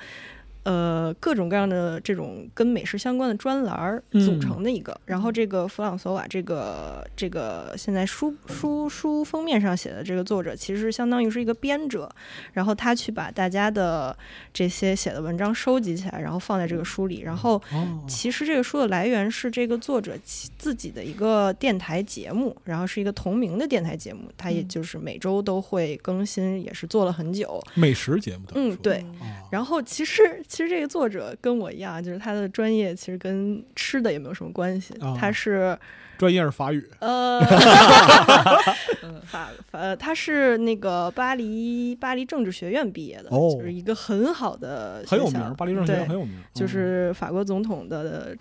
[0.67, 5.01] 呃，各种各样的这种跟美食相关的专栏儿嗯组成的一个。
[5.07, 12.11] 然后这个弗朗索瓦这个这个现在书书书封面上写的这个作者，其实相当于是一个编者，
[12.53, 14.17] 然后他去把大家的
[14.53, 20.15] 这些写的文章收集起来，然后放在这个书里，然后哦，其实这个书的来源是这个作者
[20.59, 24.69] 自己的一个电台节目，然后是一个同名的电台节目，他也嗯。
[24.69, 27.63] 就是每周都会更新，也是做了很久。
[27.75, 28.99] 美食节目的嗯，对。
[29.21, 29.27] 哦。
[29.51, 35.79] 然后其实其实这个作者跟我一样，就是他的专业其实跟吃的也没有什么关系，啊他是
[36.17, 37.39] 专业是法语，呃
[39.27, 48.35] 法法呃他是那个巴黎巴黎政治学院毕业的，哦就是一个很好的很有名儿，巴黎政治学院对很有名儿，就是法国总统的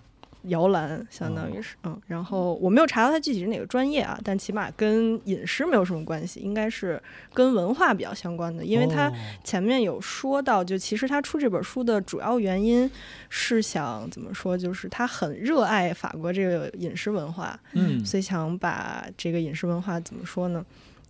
[0.46, 2.00] 摇篮，相当于是嗯。
[2.06, 9.12] 然后我没有查到他具体是哪个专业啊，但起码跟饮食没有什么关系，应该是跟文化比较相关的，因为他哦
[9.44, 12.90] 前面有说到，就其实他出这本书的主要原因
[13.28, 20.64] 是想怎么说，就是他很热爱法国这个饮食文化，嗯所以想把这个饮食文化怎么说呢？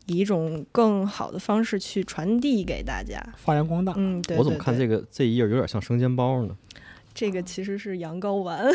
[0.07, 3.20] 以一种更好的方式去传递给大家。
[3.37, 4.87] 发扬光大，嗯，对我怎么看这？
[4.87, 6.57] 个这一页有点像生煎包呢？
[7.16, 8.60] 这个其实是羊羔丸。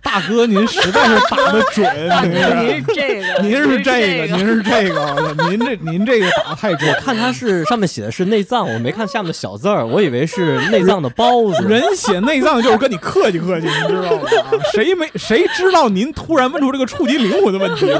[0.00, 1.84] 大哥您实在是打的准，
[2.22, 11.66] 您这个，您是这这个，您是这个，您这您这个打的太准，我看他是上面写的是内脏，我没看下面的小字儿，我以为是内脏的包子。
[11.66, 14.28] 人写内脏就是跟你客气客气，你知道吗？
[14.72, 17.90] 谁没谁知道您突然问出这个触及灵魂的问题？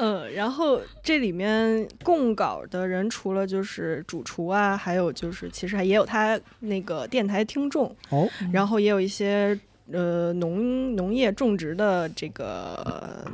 [0.00, 9.58] 嗯，然后这里面供稿的人除了就是主厨啊，还有就是其实还也有他那个电台听众，哦，然后也有一些
[9.92, 13.26] 呃农农业种植的这个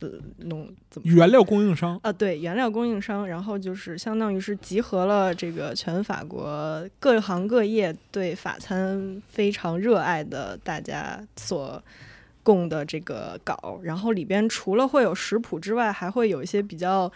[0.00, 11.82] 呃农怎么原料供应商，啊，对，原料供应商，然后就是相当于是集合了这个全法国各行各业对法餐非常热爱的大家所
[12.48, 17.12] 供的这个稿，然后里边除了会有食谱之外，还会有一些比较，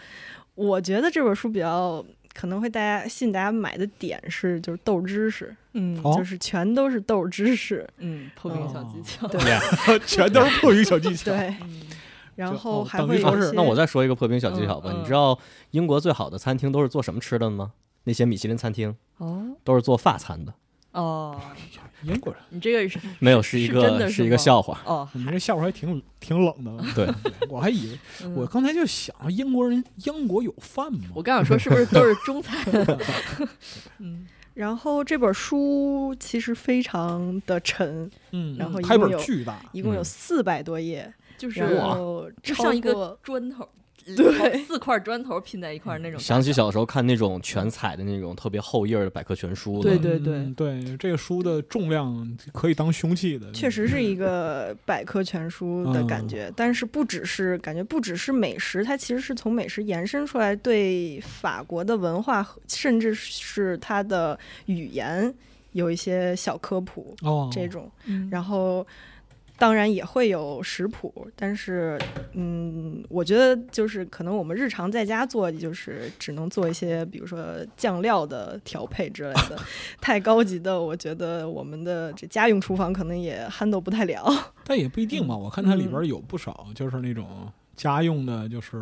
[0.53, 2.05] 我觉得这本书比较
[2.35, 9.39] 可能会大家吸引大家买的点是就是豆知识，嗯哦就是全都是豆知识，嗯，破冰小技巧，对
[10.05, 11.31] 全都是破冰小技巧。
[11.31, 11.81] 对，嗯
[12.35, 14.91] 然后还会有一些那我再说一个破冰小技巧吧。
[14.91, 15.39] 嗯嗯你知道
[15.71, 17.73] 英国最好的餐厅都是做什么吃的吗？
[18.05, 20.53] 那些米其林餐厅哦都是做法餐的，
[20.93, 21.39] 哦，
[22.03, 24.79] 英国人，你这个是没有是一个是真的个一个笑话。
[24.85, 26.83] 哦，你这笑话还挺挺冷的。
[26.95, 27.07] 对，
[27.49, 28.33] 我还以为嗯。
[28.35, 30.99] 我刚才就想，英国人英国有饭吗？
[31.13, 32.57] 我刚想说是不是都是中餐？
[33.99, 34.27] 嗯。
[34.53, 40.05] 然后这本书其实非常的沉，嗯，然后一开共有本巨大，一共有嗯。
[40.05, 43.67] 四百多页，就是然后超就像一个砖头，
[44.15, 46.19] 对四块砖头拼在一块儿那种。
[46.19, 65.33] 想起小时候看那种全彩的那种特别厚页儿的百科全书了，对对对嗯对，这个书的重量可以当凶器的，确实是一个百科全书的感觉，但是不只是感觉不只是美食，它其实是从美食延伸出来对法国的文化甚至是它的语言
[65.71, 68.85] 有一些小科普哦，这种，嗯然后。
[69.63, 71.97] 当然也会有食谱，但是，
[72.33, 77.41] 嗯，我觉得就是可能我们日常在家做，就是只能做一些，比如说
[77.77, 79.57] 酱料的调配之类的。
[80.01, 84.53] 太高级的，我觉得我们的这家用厨房可能也 handle 不太了。
[84.65, 85.37] 但也不一定嘛。
[85.37, 87.25] 我看它里边有不少就是那种
[87.75, 88.81] 家用的，就是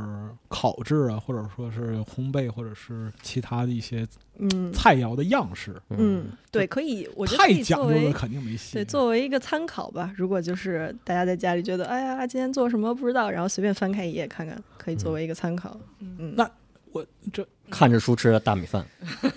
[0.49, 4.05] 烤制啊，或者说是烘焙，或者是其他的一些
[4.37, 5.81] 嗯菜肴的样式。
[5.89, 8.73] 嗯，对，可以，我觉得太讲究了，肯定没戏。
[8.73, 10.11] 对作为一个参考吧。
[10.15, 15.79] 如果就是大家在家里觉得，哎呀，今天做什么不知道，然后随便翻开一页看看，可以作为一个参考。
[15.99, 16.49] 嗯，那
[16.91, 18.85] 我这 看着书吃的大米饭，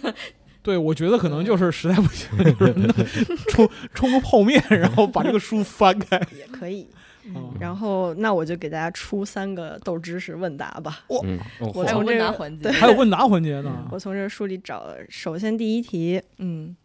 [0.63, 6.21] 对我觉得可能就是实在不行，就是 冲冲个泡面，然后把这个书翻开。
[6.37, 6.89] 也可以。
[7.27, 7.55] 嗯。
[7.61, 11.01] 然后，那我就给大家出三个豆知识问答吧。
[11.09, 13.87] 我从这个答环节，还有问答环节呢。
[13.91, 16.77] 我从这个书里找了，首先第一题，嗯，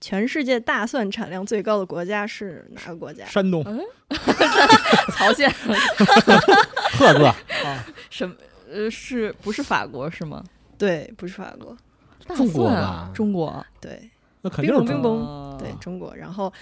[0.00, 3.24] 全世界大蒜产量最高的国家是哪个国家？
[3.26, 3.64] 山东。
[5.12, 5.50] 曹县。
[6.98, 7.34] 赫哥，
[8.10, 8.34] 什么？
[8.70, 10.44] 呃，是不是法国是吗？
[10.76, 11.76] 对，不是法国，
[12.36, 13.10] 中国吧。
[13.14, 14.10] 中国，对
[14.48, 16.14] 那肯定是中国对，中国。
[16.16, 16.52] 然后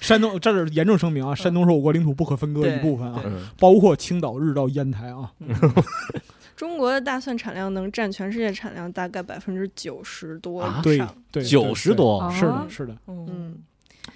[0.00, 3.22] 山东，这是严重声明啊，山东是我国领土不可分割的一部分啊，
[3.58, 5.32] 包括青岛、日照、烟台啊。
[6.56, 10.80] 中国的大蒜产量能占全世界产量大概百分之九十多啊？
[10.82, 11.14] 对以上。
[11.30, 12.96] 对，九十多啊，是的，是的。
[13.06, 13.26] 嗯。
[13.30, 13.54] 嗯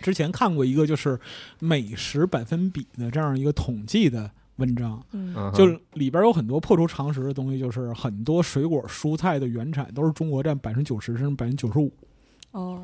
[0.01, 1.19] 之前看过一个就是
[1.59, 5.03] 美食百分比的这样一个统计的文章，
[5.53, 11.93] 就里边有很多破除常识的东西，就是很多水果蔬菜的原产都是中国占百分之九十甚至百分之九十五，
[12.53, 12.81] 哦，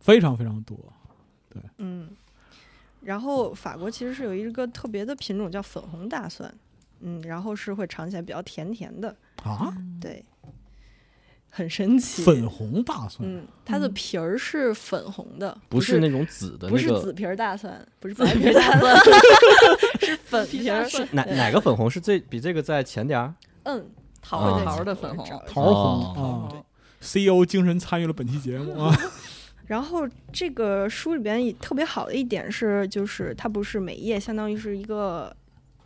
[0.00, 0.76] 非常非常多。
[1.50, 2.08] 对嗯。
[3.00, 6.52] 然后法国其实是有一个特别的品种叫粉红大蒜，
[7.00, 10.22] 嗯，然后是会尝起来比较甜甜的，啊，对，
[11.48, 12.22] 很神奇。
[12.24, 18.96] 粉红大蒜，嗯，它的嗯皮儿是粉红的，不是是那种紫的不那个是紫皮儿大蒜，不是 白皮儿大蒜，
[20.02, 20.84] 是粉皮儿。
[20.88, 23.32] 是哪哪个粉红是最比这个再浅点儿？
[23.62, 23.88] 嗯，
[24.20, 26.66] 桃啊桃的粉红，桃红哦啊
[27.00, 28.92] ，CEO 精神参与了本期节目啊，
[29.68, 35.34] 然后这个书里边也特别好的一点是，就是它不是每页相当于是一个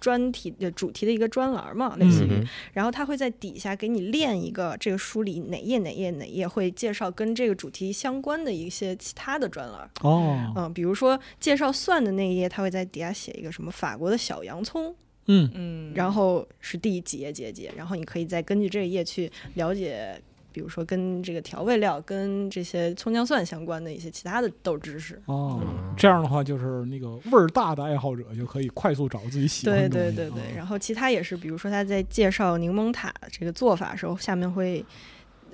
[0.00, 9.90] 专题的主题的一个专栏嘛，类似于，嗯然后它会在底下给你练一个这个书里哪页哪页哪页会介绍跟这个主题相关的一些其他的专栏。
[10.00, 14.94] 哦，嗯，比如说介绍蒜的那一页，它会在底下写一个什么法国的小洋葱，
[15.26, 15.50] 嗯。
[15.54, 20.20] 嗯，然后是第几页几页几页，然后你可以再根据这一页去了解，
[20.52, 25.20] 比如说跟这个调味料、跟这些葱姜蒜相关的一些其他的豆知识。
[25.26, 30.16] 哦嗯，这样的话就是那个味儿大的爱好者就可以快速找自己喜欢的东西。
[30.16, 34.84] 对对对，啊然后其他也是，比如说他在介绍柠檬塔这个做法的时候，下面会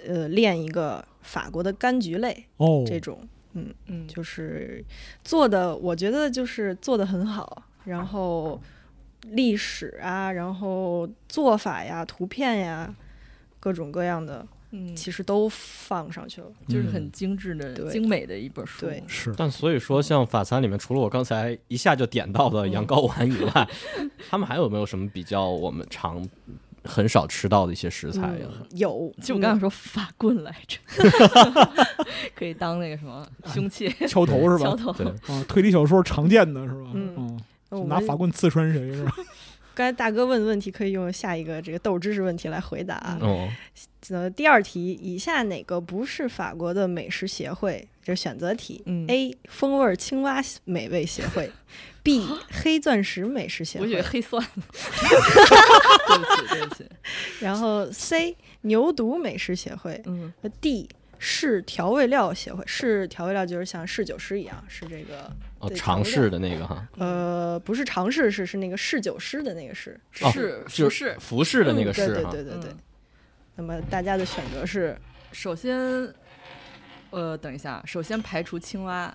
[0.07, 3.21] 呃练一个法国的柑橘类哦，这种，
[3.55, 4.85] 嗯嗯，就是
[5.23, 8.61] 做的，我觉得就是做的很好，然后
[9.31, 12.95] 历史啊，然后做法呀、图片呀，
[13.61, 16.47] 各种各样的，嗯，其实都放上去了。
[16.69, 18.87] 就是很精致的、对精美的一本书。
[18.87, 23.69] 对是但所以说，像法餐里面，除了我刚才一下就点到的羊羔丸以外，
[24.29, 26.27] 他们还有没有什么比较我们常
[26.85, 28.47] 很少吃到的一些食材呀？
[28.61, 30.79] 嗯、有，就我刚才说法棍来着，
[32.35, 34.71] 可以当那个什么凶器敲头是吧？
[34.71, 34.93] 敲头。
[34.93, 36.91] 对，啊，推理小说常见的是吧？
[36.95, 37.41] 嗯
[37.87, 39.13] 拿法棍刺穿谁是吧？
[39.79, 43.17] 刚才大哥问的问题，可以用下一个这个豆知识问题来回答啊。
[43.21, 43.49] 哦，
[44.11, 47.87] 呃，第二题，以下哪个不是法国的美食协会？
[48.03, 48.83] 这是选择题。
[48.87, 49.39] 嗯 A.
[49.49, 51.49] 风味青蛙美味协会；
[52.03, 52.27] B.
[52.51, 54.63] 黑钻石美食协会我以为会；黑蒜呢。
[56.09, 56.85] 对不起，对不起。
[57.39, 58.37] 然后 C.
[58.63, 60.89] 牛犊美食协会嗯和 D.
[61.21, 62.65] 市调味料协会。
[62.67, 69.99] 市调味料就是像侍酒师一样，是这个哦，对尝试的那个哈，呃，不是尝试是是那个侍酒师的那个侍。
[70.23, 71.17] 哦是服饰。
[71.19, 72.71] 服饰的那个对饰哈，对对对对。
[72.71, 72.79] 嗯
[73.61, 74.97] 那么大家的选择是
[75.33, 75.77] 首先，
[77.11, 79.13] 呃，等一下，首先排除青蛙，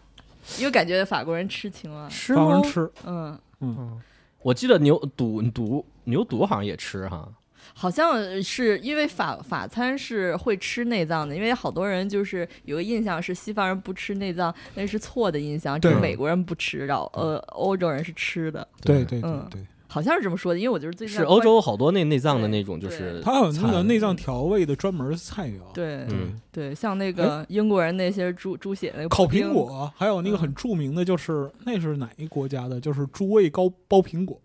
[0.60, 2.10] 因为感觉法国人吃青蛙。
[2.10, 2.64] 是吗法国人？
[2.64, 4.02] 吃，嗯，嗯，
[4.42, 7.26] 我记得牛肚肚牛肚好像也吃哈，
[7.74, 19.48] 好像是因为法法餐是会吃内脏的，因为好多人就是有个印象是西方人不吃内脏，那是错的印象，就是美国人不吃，然后呃欧洲人是吃的，对对对嗯。
[19.50, 20.60] 对，好像是这么说的。
[20.60, 26.18] 因为我就是最近是欧洲好多那内脏的那种，就是它有那个内脏调味的专门菜肴，对对。
[26.52, 30.40] 对，像那个英国人那些猪猪血那个烤苹，果，还有那个嗯。
[30.40, 32.80] 很著名的就是那是哪一国家的？
[32.80, 34.40] 就是猪胃高包苹果。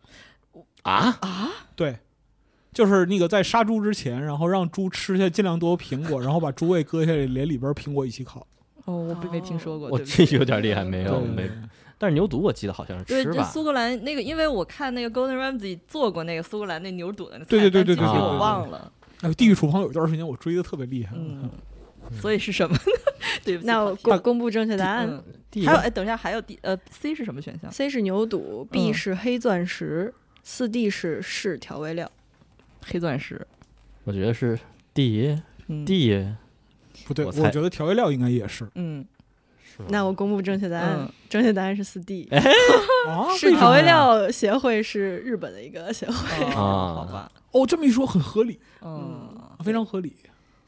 [0.83, 1.99] 啊，啊，对。
[2.73, 8.47] 就是那个在杀猪之前，然后让猪吃下尽量多苹果，然后把猪胃割下来，连里边苹果一起烤。
[8.85, 11.51] 哦，我没没听说过，我这有点厉害，没有没
[11.99, 18.93] 但是牛肚我记得好像是对，吃吧，对苏格兰那个，因为我看那个 Golden Ramsy 做过那个苏格兰那牛肚的那菜，对对对对但具体我对对对忘了，
[19.23, 21.17] 哎，地狱厨房有一段时间我追的特别厉害。
[21.17, 21.51] 嗯，
[22.21, 22.81] 所以是什么呢？
[23.45, 25.09] 对不起，那我公公布正确答案。
[25.09, 30.15] 嗯，还有哎，等一下，还有第呃 C 是什么选项？C 是牛肚，B 嗯是黑钻石，
[30.45, 32.09] 四 D 是是调味料。
[32.91, 33.45] 黑钻石，
[34.05, 34.59] 我觉得是
[34.95, 36.27] D 嗯 D
[37.07, 39.05] 不对，我觉得调味料应该也是嗯
[39.63, 42.29] 是吧那我公布正确答案，嗯正确答案是四 D。
[43.07, 46.45] 啊， 市调味料协会是日本的一个协会。
[46.47, 49.29] 啊好吧，哦，这么一说很合理，嗯，
[49.65, 50.17] 非常合理。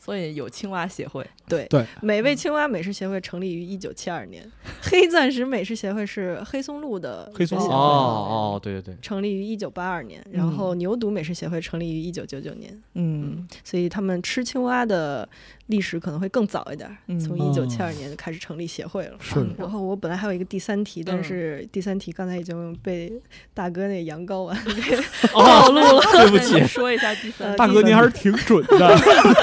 [0.02, 15.28] 所以有青蛙协会，对对，美味青蛙美食协会成立于一九七二年，黑钻石美食协会是黑松露的黑松露协会哦哦，对对对，成立于一九八二年，然后牛肚美食协会成立于一九九九年，嗯所以他们吃青蛙的
[15.70, 19.16] 历史可能会更早一点，嗯从一九七二年就开始成立协会了。
[19.20, 23.12] 是的然后我本来还有一个第三题，但嗯是第三题刚才已经被
[23.54, 24.96] 大哥那羊羔丸 给
[25.32, 26.02] 哦暴露了。
[26.12, 28.96] 对不起， 说一下第三呃大哥，您还是挺准的。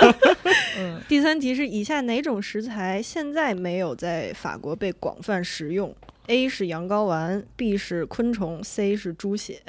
[0.80, 5.96] 嗯第三题是以下哪种食材现在没有在法国被广泛食用
[6.28, 9.62] ？A 是羊羔丸，B 是昆虫，C 是猪血。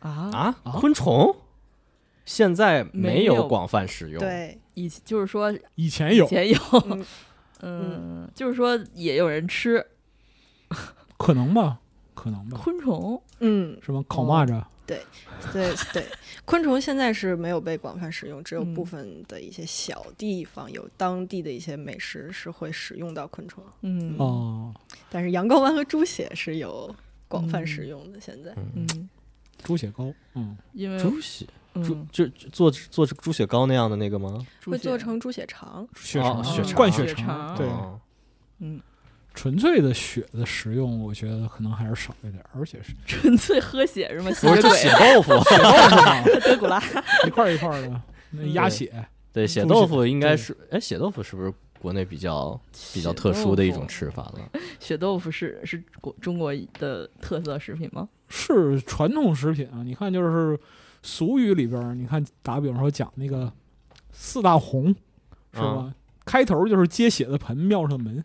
[0.00, 1.36] 啊，啊，昆虫
[2.24, 6.58] 现在没有广泛使用，对，以就是说以前有以，前有，
[6.88, 7.04] 嗯
[7.62, 9.84] 嗯，就是说也有人吃
[11.18, 11.80] 可能吧，
[12.14, 15.02] 可能吧，昆虫，嗯，什么烤蚂蚱，对
[15.52, 16.06] 对对，
[16.46, 24.74] 昆虫现在是没有被广泛使用，只有嗯部分的一些小地方有当地的一些美食是会使用到昆虫，嗯哦，
[25.10, 26.94] 但是羊羔丸和猪血是有
[27.28, 28.18] 广泛使用的。
[28.20, 29.08] 现在，嗯，嗯，
[29.62, 34.44] 猪血糕，嗯，因为猪血，猪嗯就就做做猪血糕那样的那个吗？
[34.66, 35.86] 会做成猪血肠。
[35.96, 38.00] 血肠，哦血肠灌血血肠对，哦
[38.58, 38.80] 嗯，
[39.34, 44.30] 纯粹的血的食用，我觉得可能还是少一点，而且是 纯粹喝血是吗？
[44.32, 46.82] 吸不是这血豆腐， 血豆腐嘛， 德古拉，
[47.26, 48.92] 一块儿一块儿的，那鸭血，
[49.32, 52.60] 对，血豆腐应该是，哎，血豆腐是不是国内比较
[52.92, 54.50] 比较特殊的一种吃法了？
[54.80, 58.08] 血豆腐是是国中国的特色食品吗？
[58.28, 59.82] 是传统食品啊！
[59.82, 60.58] 你看，就是
[61.02, 63.52] 俗语里边，你看打比方说讲那个
[64.12, 64.94] 四大红，
[65.52, 65.92] 是吧？
[66.24, 68.24] 开头就是接血的盆，庙上的门，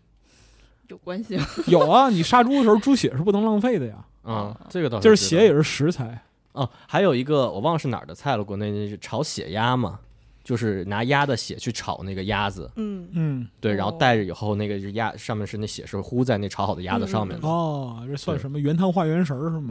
[0.88, 1.46] 有关系吗？
[1.66, 2.08] 有啊！
[2.10, 4.04] 你杀猪的时候，猪血是不能浪费的呀。
[4.22, 6.22] 啊，这个倒就是血也是食材。
[6.52, 10.00] 啊，还有一个我忘了是哪儿的菜了，国内那是炒血鸭嘛，
[10.46, 12.70] 就是拿鸭的血去炒那个鸭子。
[12.76, 17.48] 嗯嗯，对，然后带着以后那个是鸭上面是那血是糊在那炒好的鸭子上面的。
[17.48, 19.68] 哦，这算什么原汤化原食是吗？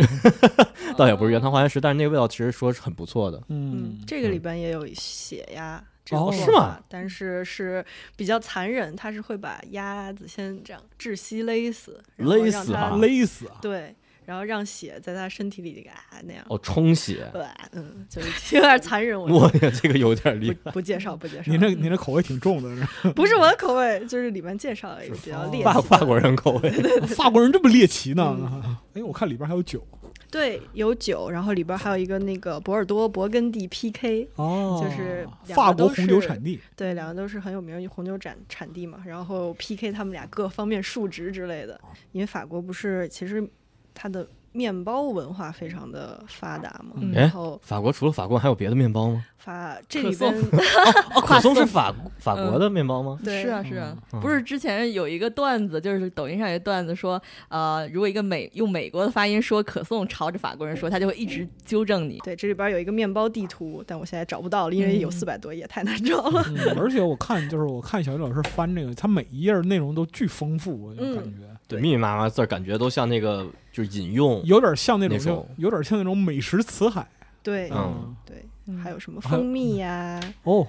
[0.97, 3.41] 倒也不是原汤化原食，但是那个味道其实说是很不错的。
[3.47, 5.82] 嗯，这个里边也有血鸭。
[6.11, 6.78] 哦，是吗？
[6.88, 7.84] 但是是
[8.15, 13.95] 比较残忍，他是会把鸭子先这样窒息勒死，勒死啊，勒死啊，对。
[14.26, 19.19] 然后让血在他身体里啊那样哦充血，对，嗯，就是有点残忍。
[19.19, 20.71] 我天，这个有点厉害。
[20.71, 21.51] 不介绍，不介绍。
[21.51, 25.63] 您这您这口味挺重的， 不是我的口味，就是里面介绍了一个比较猎奇。
[25.63, 26.69] 法法国人口味，
[27.07, 28.63] 法国人这么猎奇呢？
[28.93, 29.86] 哎，我看里边还有酒。
[30.32, 36.59] 对，有酒，然后里边还有一个那个博尔多勃艮第 PK，哦，就是法国红酒产地。
[36.76, 38.99] 对，两个都是很有名红酒产产地嘛。
[39.05, 41.80] 然后 PK 他们俩各方面数值之类的，
[42.11, 43.47] 因为法国不是其实
[43.95, 44.27] 它的。
[44.55, 49.25] 面包文化非常的发达嘛，然后法国除了法国还有别的面包吗？
[49.37, 50.33] 法这里边
[51.13, 53.19] 哦，可颂是法法国的面包吗？
[53.21, 62.17] 对是啊是啊，不是之前有一个段子，就是抖音上有段子说，呃，如果一个美用美国的发音说可颂，朝着法国人说，他就会一直纠正你。
[62.23, 66.41] 对，这里边有一个面包地图，但我现在找不到了，因为有四百多页，太难找了。
[66.77, 71.41] 而且我看就是我看小云老师翻这个，他每一页内容都巨丰富，我就感觉。
[71.68, 77.07] 对，密密麻麻字儿，感觉都像那个，就是引用，有点像那种，有点像那种美食词海。
[77.41, 78.45] 对，嗯，对，
[78.78, 80.20] 还有什么蜂蜜呀？
[80.43, 80.68] 哦。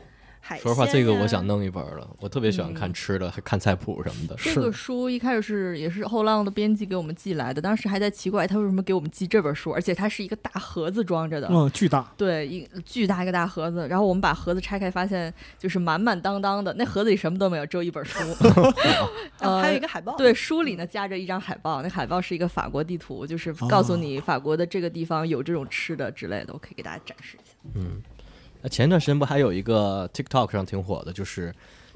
[0.62, 2.08] 说实话，这个我想弄一本了。
[2.20, 4.36] 我特别喜欢看吃的，还看菜谱什么的。
[4.38, 12.12] 这个书一开始是也是后浪的编辑给我们寄来的，当时还在奇怪他为什么给我们寄这本书，而且它是一个大盒子装着的，嗯，巨大。
[12.16, 13.88] 对，一巨大一个大盒子。
[13.88, 18.18] 然后我们把盒子拆开，发现就是满满当当的，那盒子里什么都没有，只有一本书。
[19.40, 20.16] 呃，还有一个海报。
[20.16, 26.52] 对，书里呢夹着一张海报，那海报是一个法国地图，就是告诉你法国的这个地方有这种吃的之类的。
[26.52, 27.54] 我可以给大家展示一下。
[27.74, 28.02] 嗯。
[28.68, 31.54] 前一段时间不还有一个 TikTok 上挺火的，就是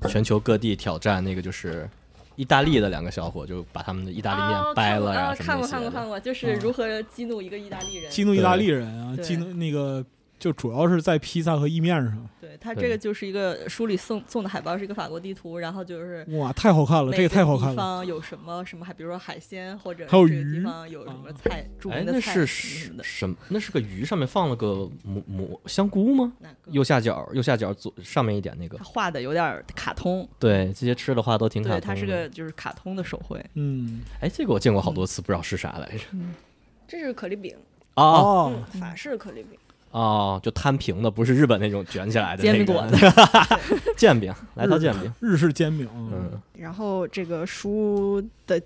[0.09, 1.89] 全球各地挑战那个，就是
[2.37, 10.05] 意大利的两个小伙就把他们的意大利面掰了呀什么看过看过看过，就是如何激怒一个意大利人，激怒意大利人啊，激怒那个。
[10.41, 12.29] 就主要是在披萨和意面上。
[12.41, 17.75] 对，它这个就是一个书里送送的海报，是一个法国地图，然后就是哇，太好看了，这个太好看了。
[17.75, 23.05] 地方有什么什么，还比如说海鲜或者还有鱼，地方有什么菜著名的菜什么的。
[23.05, 23.37] 什么？
[23.49, 26.33] 那是个鱼，上面放了个蘑蘑香菇吗？
[26.69, 28.79] 右下角，右下角左上面一点那个。
[28.79, 30.27] 画的有点卡通。
[30.39, 31.81] 对，这些吃的话都挺卡通。
[31.81, 33.39] 对，它是个就是卡通的手绘。
[33.55, 36.05] 嗯，哎，这个我见过好多次，不知道是啥来着。
[36.89, 37.55] 这是可丽饼
[37.95, 39.59] 哦，法式可丽饼。
[39.91, 42.97] 哦，就摊平的，不是日本那种卷起来的煎饼果子，
[43.97, 45.89] 煎饼，来套煎饼，日式煎饼。
[45.95, 48.61] 嗯，然后这个书的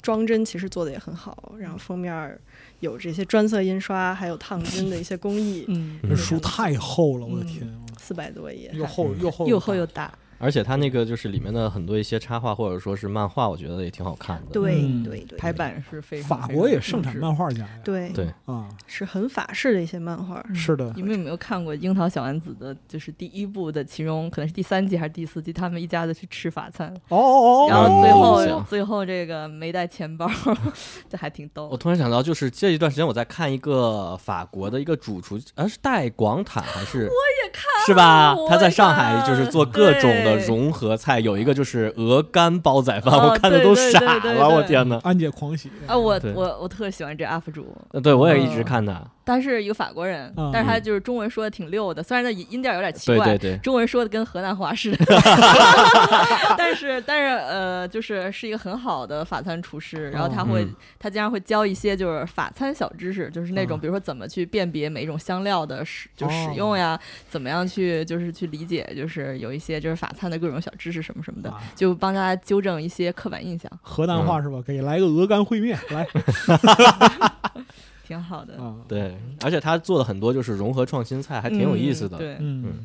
[0.00, 2.38] 装帧其实做的也很好，然后封面
[2.80, 5.64] 有这些专色印刷，还有烫金的一些工艺。
[5.68, 7.68] 嗯，这书太厚了，我的天，
[7.98, 10.12] 四百多页，又厚又厚又厚又大。
[10.42, 14.50] 而且它那个就是里面的很多一些插画或者说是漫画，我觉得也挺好看的。
[14.52, 16.28] 对对对，排版是非常。
[16.28, 17.68] 法国也盛产漫画家呀。
[17.84, 20.44] 对对啊，是很法式的一些漫画。
[20.52, 20.92] 是的。
[20.96, 22.76] 你们有没有看过《樱桃小丸子》的？
[22.88, 26.92] 就是第一部的其中，可能是第三季还是第四季，他们一家子去吃法餐。
[27.08, 27.68] 哦哦哦。
[27.68, 28.12] 然后最
[28.52, 30.28] 后最后这个没带钱包，
[31.08, 31.68] 这还挺逗。
[31.68, 37.04] 我突然想到，就是这一段时间我在看一个法国的一个主厨，呃，是戴广坦还是？
[37.04, 37.62] 我也看。
[37.86, 38.34] 是吧？
[38.48, 41.20] 他在上海就是做各种的融合菜。
[41.20, 44.98] 有一个就是鹅肝煲仔饭，我看的都傻了，我天哪！
[45.04, 45.96] 安姐狂喜啊！
[45.96, 49.00] 我我我特喜欢这 UP 主，对我也一直看他。
[49.24, 54.98] 他是一个法国人，但是他就是中文说的挺溜的，虽然他音调有点奇怪，对对对，中文说的跟河南话似的，
[56.58, 60.66] 但是但是呃，就是是一个很好的法餐厨师，然后他会
[60.98, 66.98] 他经常会教一些就是法餐小知识，就是那种比如说怎么去辨别每一种香料的使就使用呀，
[67.30, 73.70] 怎么样去就是去理解就是有一些就是法餐的各种小知识什么什么的，就帮大家纠正一些刻板印象。
[73.82, 74.62] 河南话是吧？
[74.64, 76.06] 可以来个鹅肝烩面来。
[78.06, 82.18] 挺好的，对，而且他做的很多就是融合创新菜，还挺有意思的。
[82.18, 82.84] 对，嗯，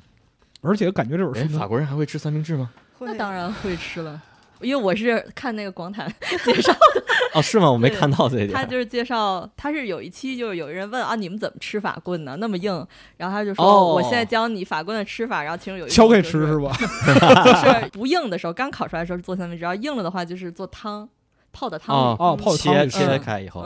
[0.62, 2.70] 而且感觉这本书，法国人还会吃三明治吗？
[3.00, 4.22] 那当然会吃了，
[4.62, 6.08] 因为我是看那个广坦
[6.44, 7.04] 介绍的。
[7.34, 7.72] 哦，是吗？
[7.72, 8.54] 我没看到这一点。
[8.54, 12.36] 他就是介绍，他是有一期就是有人问啊，你们怎么吃法棍呢？
[12.40, 12.86] 那么硬，
[13.18, 16.72] 然后他就说、哦我现在教你法棍的吃法，然后其中有一敲开种就是吃是吧？
[17.46, 21.08] 就是不硬的时候，刚烤出来的时候是做三明治，然后硬了的话就是做汤，
[21.52, 22.00] 泡的汤里。
[22.00, 23.62] 哦哦泡汤切切开以后，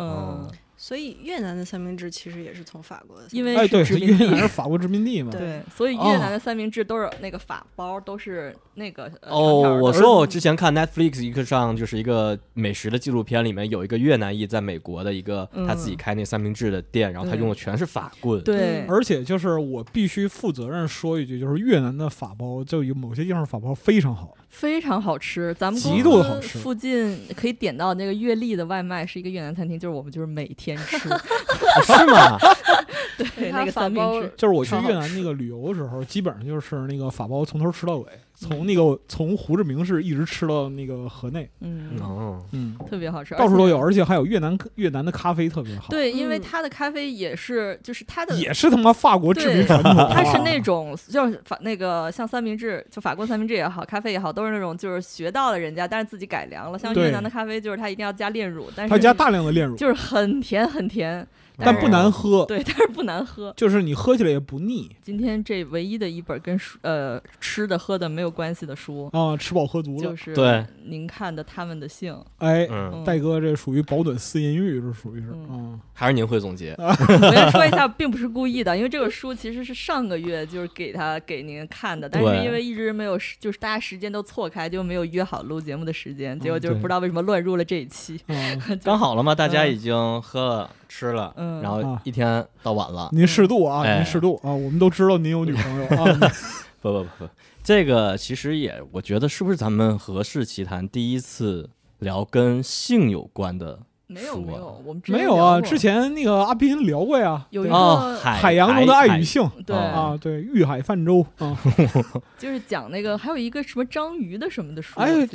[0.82, 4.24] 所以越南的三明治其实也是从法国的，因为哎，对，是殖民地。
[4.24, 5.32] 越南是法国殖民地嘛。
[5.32, 9.76] 对，所以越南的三明治都是那个法包，都是那个哦，的。
[9.76, 15.68] 我说我之前看 Netflix 一个上就是一个美食的纪录片，里面有一个越南裔在美国的一个嗯。
[15.68, 18.42] 他自己开那三明治的店，然后他用的全是法棍。
[18.44, 25.54] 对，而且就是我必须负责任说一句，就是越南的法包就有某些地方法包非常好，非常好吃。
[25.56, 30.98] 咱们极公司度好吃附近可以点到那个月历的外卖，是一个越南餐厅，就是我们就是每天吃，
[31.88, 32.38] 是吗？
[33.18, 34.34] 对那个三明法包治。
[34.38, 38.06] 就是我去越南那个旅游的时候，基本上就是那个法包从头吃到尾，
[38.42, 44.02] 从那个从胡志明市一直吃到那个河内，嗯，哦，嗯，特别好吃，到处都有，而且。
[44.02, 56.80] 还有越南越南的咖啡特别好，对，因为嗯它的咖啡也是，就是它的也是他妈法国殖民传统， 它是那种就是法那个像三明治，就法国三明治也好，咖啡也好，都是那种就是学到了人家，但是自己改良了。
[56.80, 61.26] 像越南的咖啡，就是它一定要加炼乳，但是它加大量的炼乳，就是很甜很甜，
[61.64, 63.54] 但不难喝， 对，但是不难喝。
[63.56, 70.10] 就是你喝起来也不腻今天这唯一的一本跟书呃吃的喝的没有关系的书，啊，吃饱喝足了。
[70.10, 72.14] 就是对您看的《他们的姓》。
[72.38, 76.76] 哎，嗯，戴哥这属于保暖思淫欲，这属于是嗯啊，还是您会总结。
[76.80, 88.20] 我先说一下，并不是故意的，因为这个书其实是上个月就是给他给您看的，但是因为一直没有时，就是大家时间都错开，就没有约好录节目的时间，结果就是不知道为什么乱入了这一期。
[88.28, 88.36] 啊，
[88.84, 91.62] 刚好了嘛，大家嗯已经喝了吃了，嗯。
[91.62, 92.02] 然后啊。
[92.04, 93.10] 一天到晚了。
[93.12, 93.98] 您适度啊，哎。
[93.98, 96.06] 您适度啊，我们都知道您有女朋友啊，
[96.82, 97.30] 不不不不，
[97.64, 104.46] 这个其实也，我觉得是不是咱们和氏奇谈第一次聊跟性有关的没有书啊？
[104.48, 109.48] 没有，我们之前没有啊，之前那个阿斌聊过呀，有一哦，个海海洋中的爱与性。
[109.66, 109.76] 对。
[109.76, 111.58] 啊，对，欲海泛舟啊，
[112.38, 115.26] 就是讲那个，还有一个什么章鱼的什么的书，哎，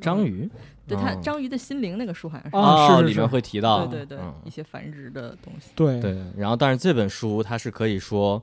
[0.00, 0.48] 章鱼，
[0.94, 5.70] 对它哦章鱼的心灵那个书好像是，啊是是是里面会提到，对对对嗯，一些繁殖的东西。
[5.74, 8.42] 对对，然后但是这本书它是可以说，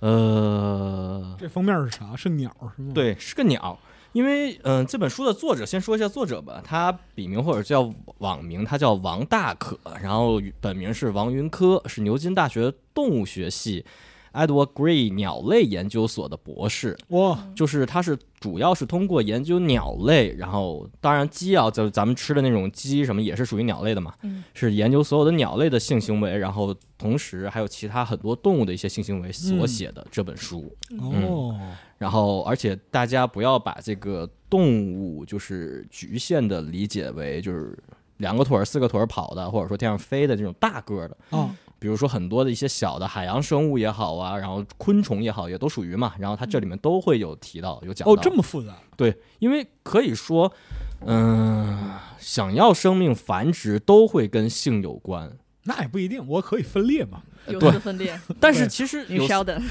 [0.00, 2.16] 呃，这封面是啥？
[2.16, 3.78] 是鸟是吗？，对，是个鸟。
[4.12, 13.86] 因为嗯、这本书的作者先说一下作者吧，他笔名或者叫网名，他叫王大可，然后本名是王云科，是牛津大学动物学系
[14.32, 16.96] Edward Gray 鸟类研究所的博士。
[17.08, 30.72] 哇，就是他是主要是通过研究鸟类，然后当然鸡啊，就是咱们吃的那种鸡什么也是属于鸟类的嘛，嗯是研究所有的鸟类的性行为，然后同时还有其他很多动物的一些性行为所写的这本书。
[30.98, 31.58] 哦，
[31.98, 37.78] 然后，而且大家不要把这个动物就是局限的理解为就是
[38.16, 41.16] 两个腿儿、四个腿儿跑的，或者说天上飞的这种大个儿的。
[41.30, 46.12] 啊，比如说很多的一些小的海洋生物也好啊，然后昆虫也好，也都属于嘛。
[46.18, 48.12] 然后它这里面都会有提到，有讲到。
[48.12, 50.52] 哦，这么复杂，对，因为可以说，
[51.06, 55.32] 嗯、想要生命繁殖都会跟性有关。
[55.64, 59.62] 那也不一定，我可以分裂嘛，有对丝分裂，但是其实有，Sheldon，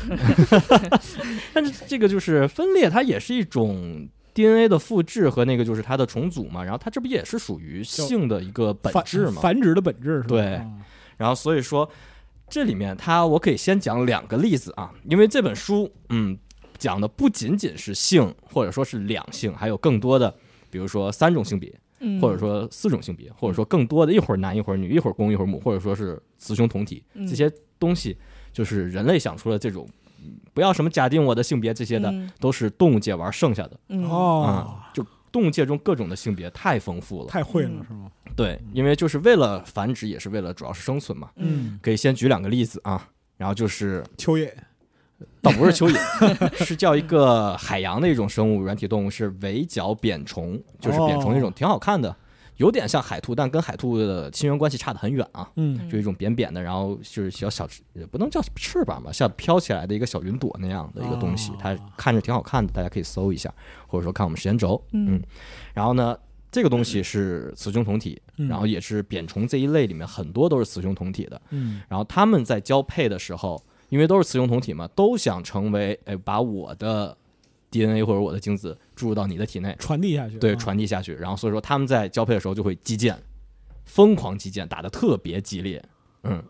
[1.53, 6.64] 但是这个就是分裂，它也是一种 DNA 的复制和那个就是它的重组嘛。
[6.64, 9.41] 然后它这不也是属于性的一个本质嘛？
[9.41, 10.28] 繁殖的本质是吧？
[10.28, 10.72] 对啊
[11.20, 11.88] 然后所以说，
[12.50, 16.38] 这里面它我可以先讲两个例子啊，因为这本书，嗯，
[16.78, 20.34] 讲的不仅仅是性，或者说是两性，还有更多的，
[20.72, 22.22] 比如说三种性别，嗯。
[22.22, 27.28] 或者说四种性别，或者说更多的一会儿男一会儿女，一会儿公一会儿母，或者说是雌雄同体，嗯。
[27.28, 28.18] 这些东西
[28.54, 29.86] 就是人类想出了这种，
[30.24, 32.32] 嗯不要什么假定我的性别这些的，嗯。
[32.40, 34.10] 都是动物界玩剩下的嗯。
[34.10, 34.44] 哦。
[34.48, 37.86] 啊，，就动物界中各种的性别太丰富了，太会了嗯。
[37.88, 38.12] 是吗？
[38.36, 41.30] 对，因为就是为了繁殖，也是为了主要是生存嘛。
[41.36, 41.80] 嗯。
[41.82, 43.08] 可以先举两个例子啊，
[43.38, 44.50] 然后就是蚯蚓
[45.42, 52.16] 倒不是蚯蚓， 是叫一个海洋的一种生物软体动物，是围角扁虫，就是扁虫那种，挺好看的，
[52.60, 55.49] 有点像海兔，但跟海兔的亲缘关系差得很远啊。
[55.55, 63.53] 嗯就一种扁扁的，然后就是小小也不能叫翅膀吧，像飘起来的一个小云朵那样的一个东西哦，它看着挺好看的，大家可以搜一下，
[63.88, 64.81] 或者说看我们时间轴。
[64.91, 65.23] 嗯嗯，
[65.73, 66.18] 然后呢，
[66.52, 71.41] 这个东西是雌雄同体，嗯然后也是扁虫这一类里面很多都是雌雄同体的。
[71.52, 77.15] 嗯然后他们在交配的时候，因为都是雌雄同体嘛，都想成为哎，把我的
[77.72, 81.14] DNA 或者我的精子注入到你的体内，传递下去，对，啊传递下去。
[81.16, 83.18] 然后所以说他们在交配的时候就会击剑，
[83.86, 85.84] 疯狂击剑，打的特别激烈。
[86.24, 86.44] 嗯，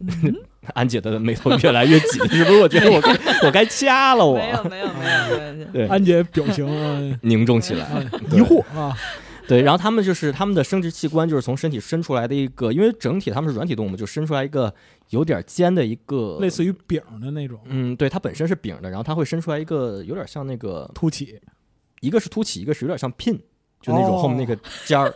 [0.74, 2.60] 安姐的眉头越来越紧，是不是？
[2.60, 3.12] 我觉得我该
[3.46, 7.84] 我该掐了我，没有没有没有没有，对，安姐表情 啊凝重起来。
[7.86, 8.96] 啊疑惑啊，
[9.46, 14.72] 对，然后他们就是他们的生殖器官就是从身体伸出来的一个，因为整体他们是软体动物，就伸出来一个
[15.10, 17.60] 有点尖的一个类似于饼的那种。
[17.66, 21.38] 嗯，对，它本身是饼的，然后它会伸出来一个有点像那个，凸起，
[22.00, 23.38] 一个是凸起，一个是有点像 pin，
[23.82, 25.14] 就那种哦后面那个尖儿，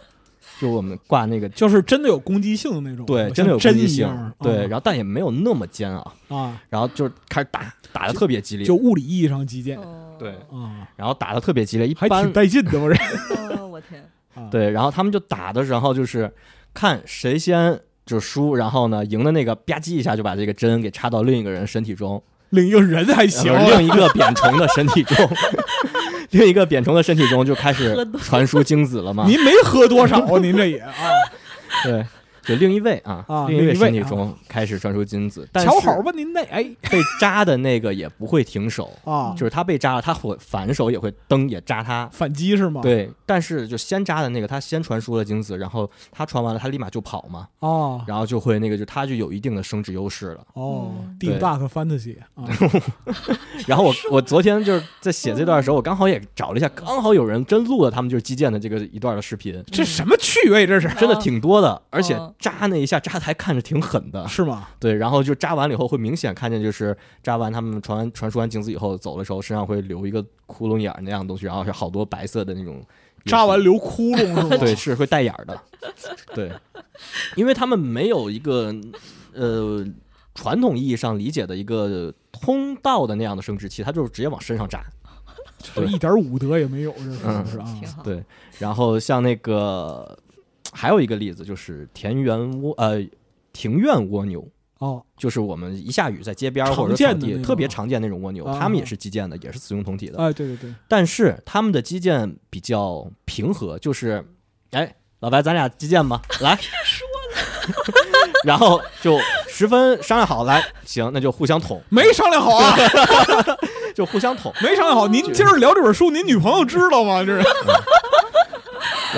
[0.60, 1.48] 就我们挂那个。
[1.48, 4.06] 就是真的有攻击性的那种，对，真的有攻击性
[4.40, 4.66] 对，啊。
[4.68, 10.16] 然后但也没有那么尖啊，啊，然后就开始打，打的特别激烈，就物理意义上击剑哦。
[10.18, 12.96] 对，啊，然后打的特别激烈，一还挺般带劲的，我这。
[13.56, 14.08] 哦，我天，啊，
[14.50, 16.32] 对，然后他们就打的时候就是
[16.72, 25.28] 看谁先就输，然后呢赢的那个吧唧一下就把这个针给插到另一个人身体中，另一个人还行呃，另一个扁虫的身体中，
[26.30, 29.24] 另一个扁虫的身体中就开始传输精子了嘛。
[29.26, 30.92] 您没喝多少，您这也啊，
[31.84, 32.04] 对，
[32.48, 36.64] 就另一位啊，啊另一位身体中开始传输精子，但是瞧好吧，您那哎。
[36.90, 42.08] 被扎的那个也不会停手， 啊，就是他被扎了，他会反手也会蹬也扎他。
[42.10, 42.80] 反击是吗？
[42.80, 50.40] 对，但是就先扎的那个，他先传输了精子，然后他传完了，他立马就跑嘛，哦然后就会那个，就他就有一定的生殖优势了。
[50.54, 52.48] 哦嗯，Deep Dark Fantasy 啊，
[53.66, 60.88] 然后我我昨天就是在写这段的时候，我刚好也找了一下，刚好有人真录了他们就是击剑的这个一段的视频，这什么趣味这是？
[60.94, 64.68] 真的挺多的，而且哦扎那一下扎的还看着挺狠的，是吗？
[64.78, 72.80] 对，然后就扎完了以后会明显看见，就是扎完他们传完传输完精子以后走的时候，身上会留一个窟窿眼儿那样的东西，然后是好多白色的那种
[73.24, 74.48] 扎完留窟窿是吗？
[74.58, 75.60] 对，是会带眼儿的，
[76.34, 76.52] 对，
[77.34, 78.72] 因为他们没有一个
[79.34, 79.84] 呃
[80.34, 84.84] 传统意义上理解的一个通道的那样的生殖器，它就是直接往身上扎。
[85.74, 87.76] 就 一点武德也没有，这是是啊？
[87.80, 88.00] 挺好。
[88.04, 88.22] 对，
[88.60, 90.16] 然后像那个
[90.72, 93.04] 还有一个例子就是田园蜗呃
[93.52, 94.46] 庭院蜗牛。
[94.78, 100.16] 哦，就是我们一下雨在街边儿或者常见的说草地特别常见那种蜗牛，啊它们也是击剑的，也是雌雄同体的。
[100.22, 104.24] 哎，对对对，但是它们的击剑比较平和，就是，
[104.70, 106.56] 哎，老白，咱俩击剑吧， 来。
[108.44, 109.18] 然后就
[109.48, 112.76] 十分商量好，来，行，那就互相捅，没商量好啊，
[113.96, 114.52] 就互相捅。
[114.62, 115.08] 没商量好。
[115.08, 117.24] 您今儿聊这本书，您女朋友知道吗？
[117.26, 117.44] 这是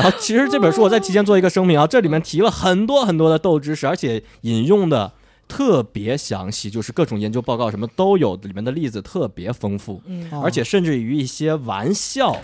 [0.01, 5.13] 然后其实这本书我在提前做一个声明啊，这里面提了很多很多的豆知识，而且引用的
[5.47, 10.01] 特别详细，就是各种研究报告什么都有，里面的例子特别丰富。
[10.43, 12.35] 而且甚至于一些玩笑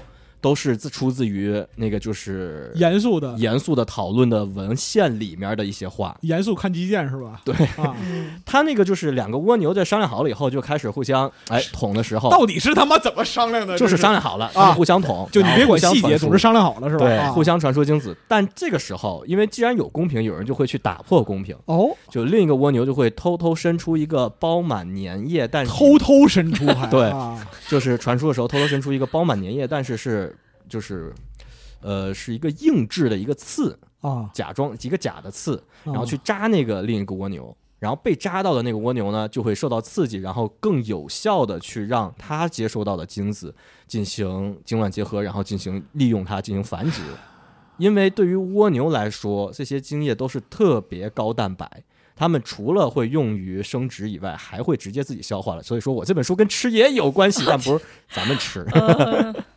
[0.46, 6.16] 都是自出自于那个就是严肃的，严肃的讨论的文献里面的一些话。
[6.20, 7.40] 严肃看基建是吧？
[7.44, 7.52] 对。
[8.44, 13.76] 他那个就是两个蜗牛在商量好了以后，就开始互相哎捅的时候，到底是他妈怎么商量的？
[13.76, 17.04] 就是商量好了，互相捅，就你别管细节，总之商量好了是吧？
[17.04, 17.32] 对，啊。
[17.32, 18.16] 互相传输精子。
[18.28, 27.36] 但这个时候，因为既然有公平，有人就会去打破公平，哦，就另一个蜗牛就会偷偷伸出一个包满粘液，但是偷偷伸出还对啊。
[27.68, 30.35] 就是传输的时候偷偷伸出一个包满粘液，但是是
[30.68, 31.12] 就是
[31.80, 37.56] 呃是一个硬质的一个刺，啊，假装一个假的刺，然然后去扎那个另一个蜗牛。
[37.78, 43.54] 然后被扎到的那个蜗牛呢，就会受到刺激，然后更有效的去让它接收到的精子
[43.86, 47.02] 进行精卵结合，然后进行利用它进行繁殖。
[47.76, 51.70] 因为对于蜗牛来说，这些精液都是特别高蛋白，
[52.16, 55.62] 它们除了会用于生殖以外，还会直接自己消化了。
[55.62, 58.66] 所以说我这本书跟吃也有关系，但不是咱们吃。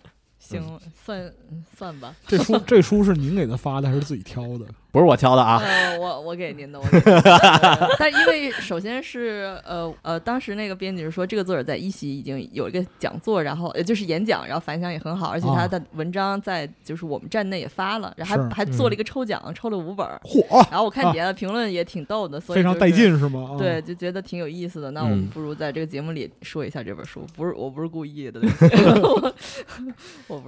[0.51, 2.15] 呃行，算嗯算吧。
[2.27, 4.65] 这书这书是您给他发的还是自己挑的？
[4.91, 20.19] 不是我挑的啊，呃，我我给您的，我给您的 但因为首先是呃呃，当时那个编辑是说，这个作者在一席已经有一个讲座，然后呃就是演讲，然后反响也很好，而且啊他的文章在就是我们站内也发了，然后是还还做了一个抽奖，抽了五本儿。
[20.25, 22.89] 嚯，然后我看底下的评论也挺逗的，所以 就是非常带。
[22.91, 23.51] 劲是吗？
[23.53, 24.91] 啊对，，就觉得挺有意思的。
[24.91, 28.41] 那我们嗯不如在这个节目里说一下这本书，不是 我不是故意的。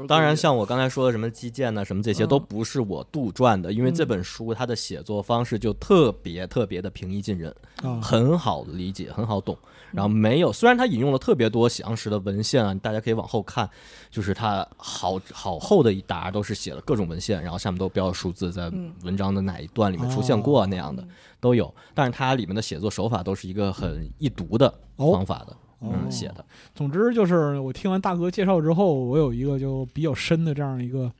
[0.07, 7.53] 当然，像我刚才说的什么击剑呢，什么这些嗯都不是我杜撰的，因为这嗯本书它的写作方式就特别特别的平易近人，
[7.83, 9.55] 啊，很好理解，很好懂。
[9.63, 13.69] 嗯然后没有，虽然他引用了特别多详实的文献啊，大家可以往后看，
[14.09, 21.09] 就是他好好厚的一沓都是写了各种文献，然后下面都标了数字，在嗯文章的哪一段里面出现过啊那样的嗯
[21.41, 21.75] 都有。
[21.93, 26.45] 但是它里面的写作手法都是一个很易读的哦方法的，哦嗯，写的。
[26.73, 31.11] 总之就是我听完大哥介绍之后，我有一个就比较深的这样一个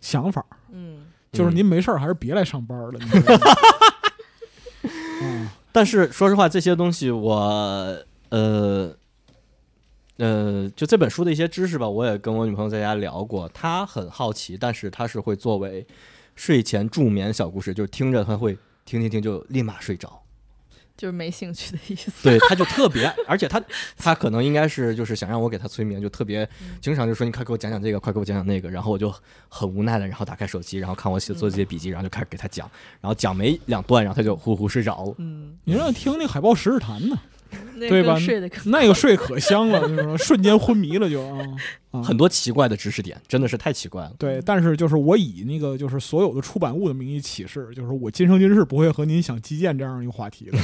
[0.00, 3.00] 想法，嗯就是嗯您没事儿还是别来上班了。
[5.72, 7.34] 但是说实话，这些东西我
[8.28, 8.94] 呃
[10.18, 15.86] 呃，就这本书的一些知识吧，我也跟我女朋友在家聊过，她很好奇，但是她是会作为
[16.36, 20.21] 睡前助眠小故事，就是听着她会听听听就立马睡着。
[21.02, 22.12] 就是没兴趣的意思。
[22.22, 23.60] 对，他就特别，而且他
[23.98, 26.48] 他可能应该是就是想让我给他催眠，就特别
[26.80, 29.12] 经常就说你快给我讲讲这个，快给我讲讲那个，然后我就
[29.48, 32.70] 很无奈的，然后打开手机，然后看我写做这些笔记，然后就开始给他讲，
[33.00, 35.14] 然后讲没两段，然后他就呼呼睡着了。
[35.18, 37.18] 嗯，你让他听那海豹十日谈呢，
[37.76, 41.38] 那对吧睡那个睡可香了，就是说瞬间昏迷了就啊。
[41.90, 44.12] 啊很多奇怪的知识点，真的是太奇怪了。
[44.18, 50.56] 对，但是就是我以那个就是所有的出版物的名义起誓，就是我今生今世不会和您想击剑这样一个话题的，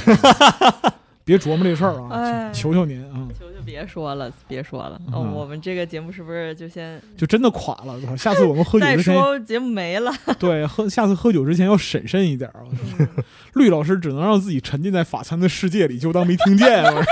[1.23, 4.99] 别琢磨这事儿啊，哎求求您啊，求求别说了， 别说了。
[5.07, 7.99] 嗯哦，我们这个节目是不是就先就真的垮了。
[8.01, 10.11] 操下次我们喝酒再之前， 说节目没了？
[10.39, 12.49] 对，喝下次喝酒之前要审慎一点
[13.53, 17.03] 绿老师只能让自己沉浸在法餐的世界里，就当没听见，我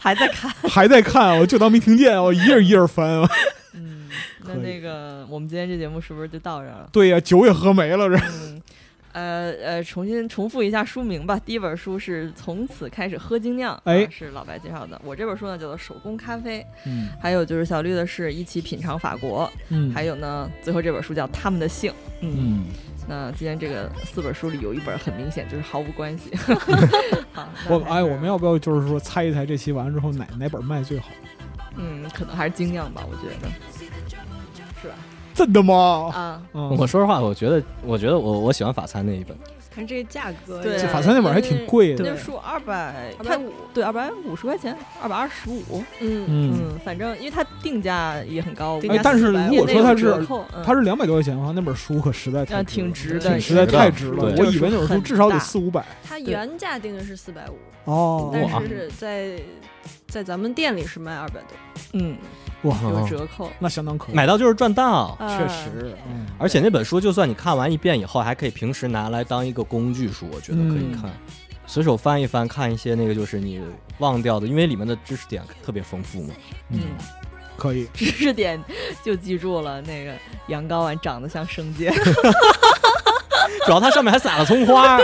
[0.00, 0.50] 还在看。
[0.70, 3.20] 还在看，我就当没听见，我一页一页翻。
[3.20, 3.28] 我
[3.74, 4.08] 嗯，
[4.44, 6.88] 那可以那个我们今天这节目是不是就到这儿了？
[6.92, 8.62] 对呀、酒也喝没了，这嗯，
[9.18, 11.36] 呃呃，重新重复一下书名吧。
[11.44, 15.00] 第一本书是《从此开始喝精酿》，哎啊是老白介绍的。
[15.04, 21.90] 我这本书呢叫做《手工咖啡》，嗯还有就是小绿的是一起品尝法国，嗯还有呢，最后这本书叫《他们的姓》。
[22.20, 22.64] 嗯，嗯，
[23.08, 26.30] 那今天这个四本书里有一本很明显就是毫无关系。
[27.34, 31.08] 好，我哎，我们要不要就是说猜一猜这期完了之后哪哪本卖最好？
[31.76, 33.48] 嗯，可能还是精酿吧，我觉得，
[34.80, 34.94] 是吧？
[35.38, 36.10] 真的吗？
[36.12, 36.76] 啊，嗯。
[36.76, 39.36] 我说实话，我觉得，我觉得我我喜欢法餐那一本，
[39.72, 42.04] 看这个价格，对这法餐那本还挺贵的。
[42.04, 45.84] 那书二百二百五，对，二百五十块钱，二百二十五。
[46.00, 50.26] 嗯，嗯，嗯，反正因为它定价也很高，定哎，但是如果说它是
[50.64, 54.34] 它是两百多块钱的话，那本书可实在太挺值的挺实在挺值的太值了。
[54.36, 55.84] 我以为那本书至少得四五百。
[56.02, 58.30] 它原价定的是四百五，哦。
[58.32, 58.60] 但哇。
[58.60, 59.38] 是在
[60.08, 61.50] 在咱们店里是卖二百多，
[61.92, 62.16] 嗯
[62.62, 63.52] 哇，有折扣。
[63.58, 65.14] 那相当可以，买到就是赚到。
[65.20, 71.10] 确啊实，嗯，而且那本书，就算你看完一遍以后，还可以平时拿来当一个工具书，我觉得可以嗯看，
[71.66, 73.60] 随手翻一翻，看一些那个就是你
[73.98, 76.34] 忘掉的，因为里面的知识点特别丰富嘛。
[76.70, 76.80] 嗯，
[77.58, 77.86] 可以。
[77.92, 78.58] 知识点
[79.04, 80.14] 就记住了，那个
[80.46, 81.92] 羊羔丸长得像生煎，
[83.66, 84.98] 主要它上面还撒了葱花，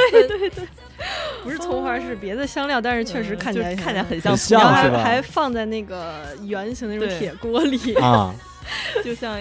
[1.45, 8.35] 不是葱花，是别的香料，但是确实看起来嗯看起来很很像像然后还还放在那个圆形的那种铁锅里，啊，
[9.05, 9.39] 就像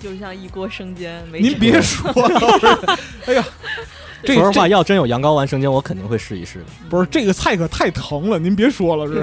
[0.00, 1.26] 就像一锅生煎。
[1.28, 3.44] 没您别说了，哎呀，
[4.24, 6.64] 这说实话，这要真有羊羔丸生煎，我肯定会试一试的。
[6.88, 9.22] 不是这个菜可太疼了，您别说了，是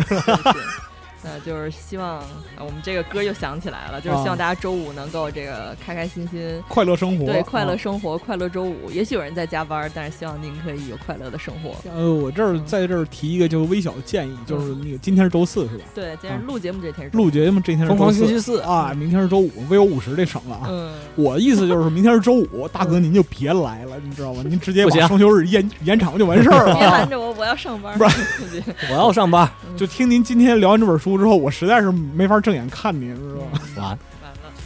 [1.24, 2.26] 那就是希望、啊
[2.60, 8.90] 我们这个歌又想起来了，就是希望大家周五能够这个开开心心，快乐生活，对，快乐啊生活，快乐周五。
[8.92, 11.76] 也许有人在加班，但是希望您可以有快乐的生活。
[11.96, 15.84] 呃，我这儿在这儿提一个就微小的建议，就是那个今天是周四是吧？
[15.94, 20.66] 对，今天录节目这天是录节目这天是疯狂周四星期四啊，明天是周五，vivo 五十这省了啊。
[20.70, 24.44] 嗯，我意思就是明天是周五，大哥您就别来了，你知道吗？
[24.50, 26.92] 您直接不行把双休日延延长就完事儿了 别啊。
[26.98, 27.96] 拦着我，我要上班。
[27.98, 28.04] 不
[28.90, 33.42] 我要上班，就听您今天聊完这本书之后，我实在是没法正眼看您，知道
[33.80, 33.98] 吧？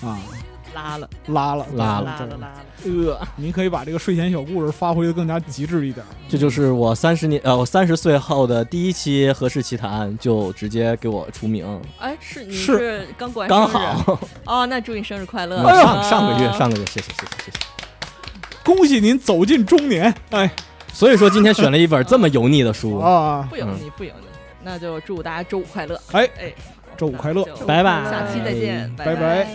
[0.01, 0.19] 完完了，啊，
[0.73, 2.53] 拉了，拉了，拉了拉了，拉了。
[2.83, 6.03] 呃，您可以把这个睡前小故事发挥的更加极致一点。
[6.27, 15.61] 这就是我三十年呃，我三十岁后的第一期《何氏奇谈》，就直接给我出名，哎，是你是是刚过完刚生日好哦，那祝你生日快乐！
[15.61, 17.59] 哎上上个月上个月，谢谢谢谢谢谢。
[18.63, 20.49] 恭喜您走进中年，哎
[20.93, 24.30] 所以说今天选了一本这么油腻的书，啊，不油腻，不油腻。
[24.63, 25.99] 那就祝大家周五快乐！
[26.11, 26.53] 哎哎，
[26.97, 27.43] 周五快乐。
[27.67, 28.03] 拜拜。
[28.03, 29.05] 下期再见，拜。
[29.05, 29.47] 拜拜